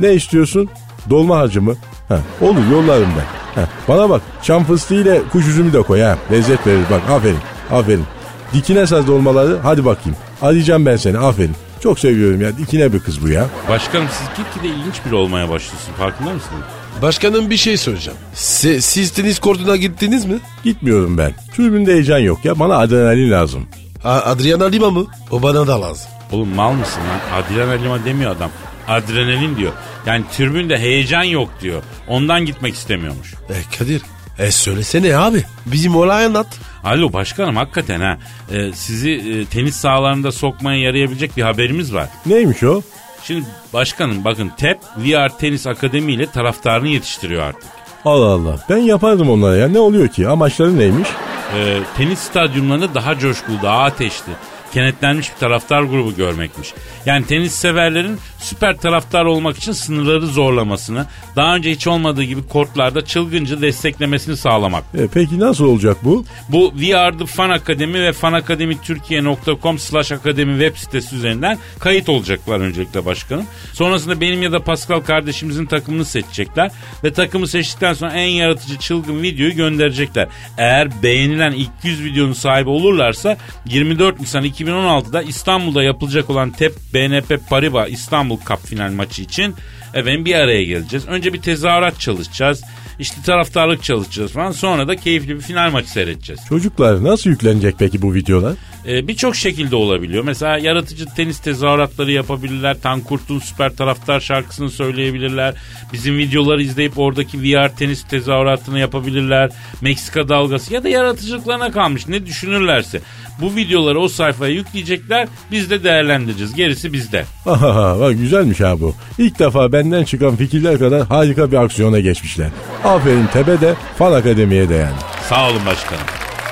[0.00, 0.68] Ne istiyorsun?
[1.10, 1.74] Dolma harcı mı?
[2.10, 3.60] Ha, olur yollarım ben.
[3.62, 6.18] Ha, bana bak çam fıstığı ile kuş üzümü de koy ha.
[6.32, 7.38] Lezzet verir bak aferin
[7.72, 8.04] aferin.
[8.52, 10.18] Dikine saz dolmaları hadi bakayım.
[10.42, 11.54] Arayacağım ben seni aferin.
[11.82, 13.46] Çok seviyorum ya dikine bir kız bu ya.
[13.68, 16.62] Başkanım siz gitgide ilginç biri olmaya başlıyorsun farkında mısınız?
[17.02, 18.18] Başkanım bir şey soracağım.
[18.34, 20.38] Si- siz tenis kortuna gittiniz mi?
[20.64, 21.32] Gitmiyorum ben.
[21.56, 23.66] Tribünde heyecan yok ya bana adrenalin lazım.
[24.04, 25.06] A- Adriana Lima mı?
[25.30, 26.06] O bana da lazım.
[26.32, 27.42] Oğlum mal mısın lan?
[27.42, 28.50] Adrenalin Lima demiyor adam.
[28.88, 29.72] Adrenalin diyor.
[30.06, 31.82] Yani tribünde heyecan yok diyor.
[32.08, 33.34] Ondan gitmek istemiyormuş.
[33.34, 34.02] E Kadir.
[34.38, 35.44] E söylesene abi.
[35.66, 36.46] Bizim olay anlat.
[36.84, 38.18] Alo başkanım hakikaten ha.
[38.52, 42.08] Ee, sizi e, tenis sahalarında sokmaya yarayabilecek bir haberimiz var.
[42.26, 42.82] Neymiş o?
[43.24, 47.70] Şimdi başkanım bakın TEP VR Tenis Akademi ile taraftarını yetiştiriyor artık.
[48.04, 51.08] Allah Allah ben yapardım onlara ya ne oluyor ki amaçları neymiş?
[51.56, 54.32] Ee, tenis stadyumlarında daha coşkulu daha ateşli
[54.72, 56.74] kenetlenmiş bir taraftar grubu görmekmiş.
[57.06, 61.06] Yani tenis severlerin süper taraftar olmak için sınırları zorlamasını,
[61.36, 64.84] daha önce hiç olmadığı gibi kortlarda çılgınca desteklemesini sağlamak.
[64.94, 66.24] E, peki nasıl olacak bu?
[66.48, 73.04] Bu VR The Fan Akademi ve fanakademiturkiye.com slash akademi web sitesi üzerinden kayıt olacaklar öncelikle
[73.04, 73.44] başkanım.
[73.72, 76.70] Sonrasında benim ya da Pascal kardeşimizin takımını seçecekler
[77.04, 80.28] ve takımı seçtikten sonra en yaratıcı çılgın videoyu gönderecekler.
[80.58, 87.48] Eğer beğenilen ilk 100 videonun sahibi olurlarsa 24 Nisan 2016'da İstanbul'da yapılacak olan TEP BNP
[87.48, 89.54] Paribas İstanbul Cup final maçı için
[89.94, 91.08] efendim bir araya geleceğiz.
[91.08, 92.62] Önce bir tezahürat çalışacağız.
[92.98, 94.52] İşte taraftarlık çalışacağız falan.
[94.52, 96.40] Sonra da keyifli bir final maçı seyredeceğiz.
[96.48, 98.54] Çocuklar nasıl yüklenecek peki bu videolar?
[98.86, 100.24] Ee, Birçok şekilde olabiliyor.
[100.24, 102.80] Mesela yaratıcı tenis tezahüratları yapabilirler.
[102.80, 105.54] Tankurt'un süper taraftar şarkısını söyleyebilirler.
[105.92, 109.50] Bizim videoları izleyip oradaki VR tenis tezahüratını yapabilirler.
[109.80, 112.08] Meksika dalgası ya da yaratıcılıklarına kalmış.
[112.08, 113.00] Ne düşünürlerse.
[113.40, 115.28] Bu videoları o sayfaya yükleyecekler.
[115.50, 116.54] Biz de değerlendireceğiz.
[116.54, 117.24] Gerisi bizde.
[117.46, 118.94] Aha, bak güzelmiş ha bu.
[119.18, 122.48] İlk defa benden çıkan fikirler kadar harika bir aksiyona geçmişler.
[122.84, 124.96] Aferin Tepe de Fan Akademi'ye de yani.
[125.28, 126.02] Sağ olun başkanım.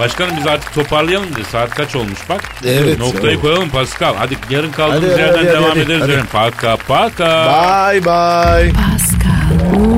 [0.00, 2.44] Başkanım biz artık toparlayalım diye saat kaç olmuş bak.
[2.66, 2.98] Evet.
[2.98, 3.40] Noktayı Evet.
[3.40, 4.14] koyalım Pascal.
[4.18, 6.02] Hadi yarın kaldığımız Hadi, yerden hadi, devam hadi, ederiz.
[6.02, 6.10] hadi.
[6.10, 6.26] yarın.
[6.26, 7.44] Paka paka.
[7.92, 8.72] Bye bye.
[8.72, 9.97] Pascal,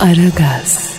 [0.00, 0.89] Aragaz.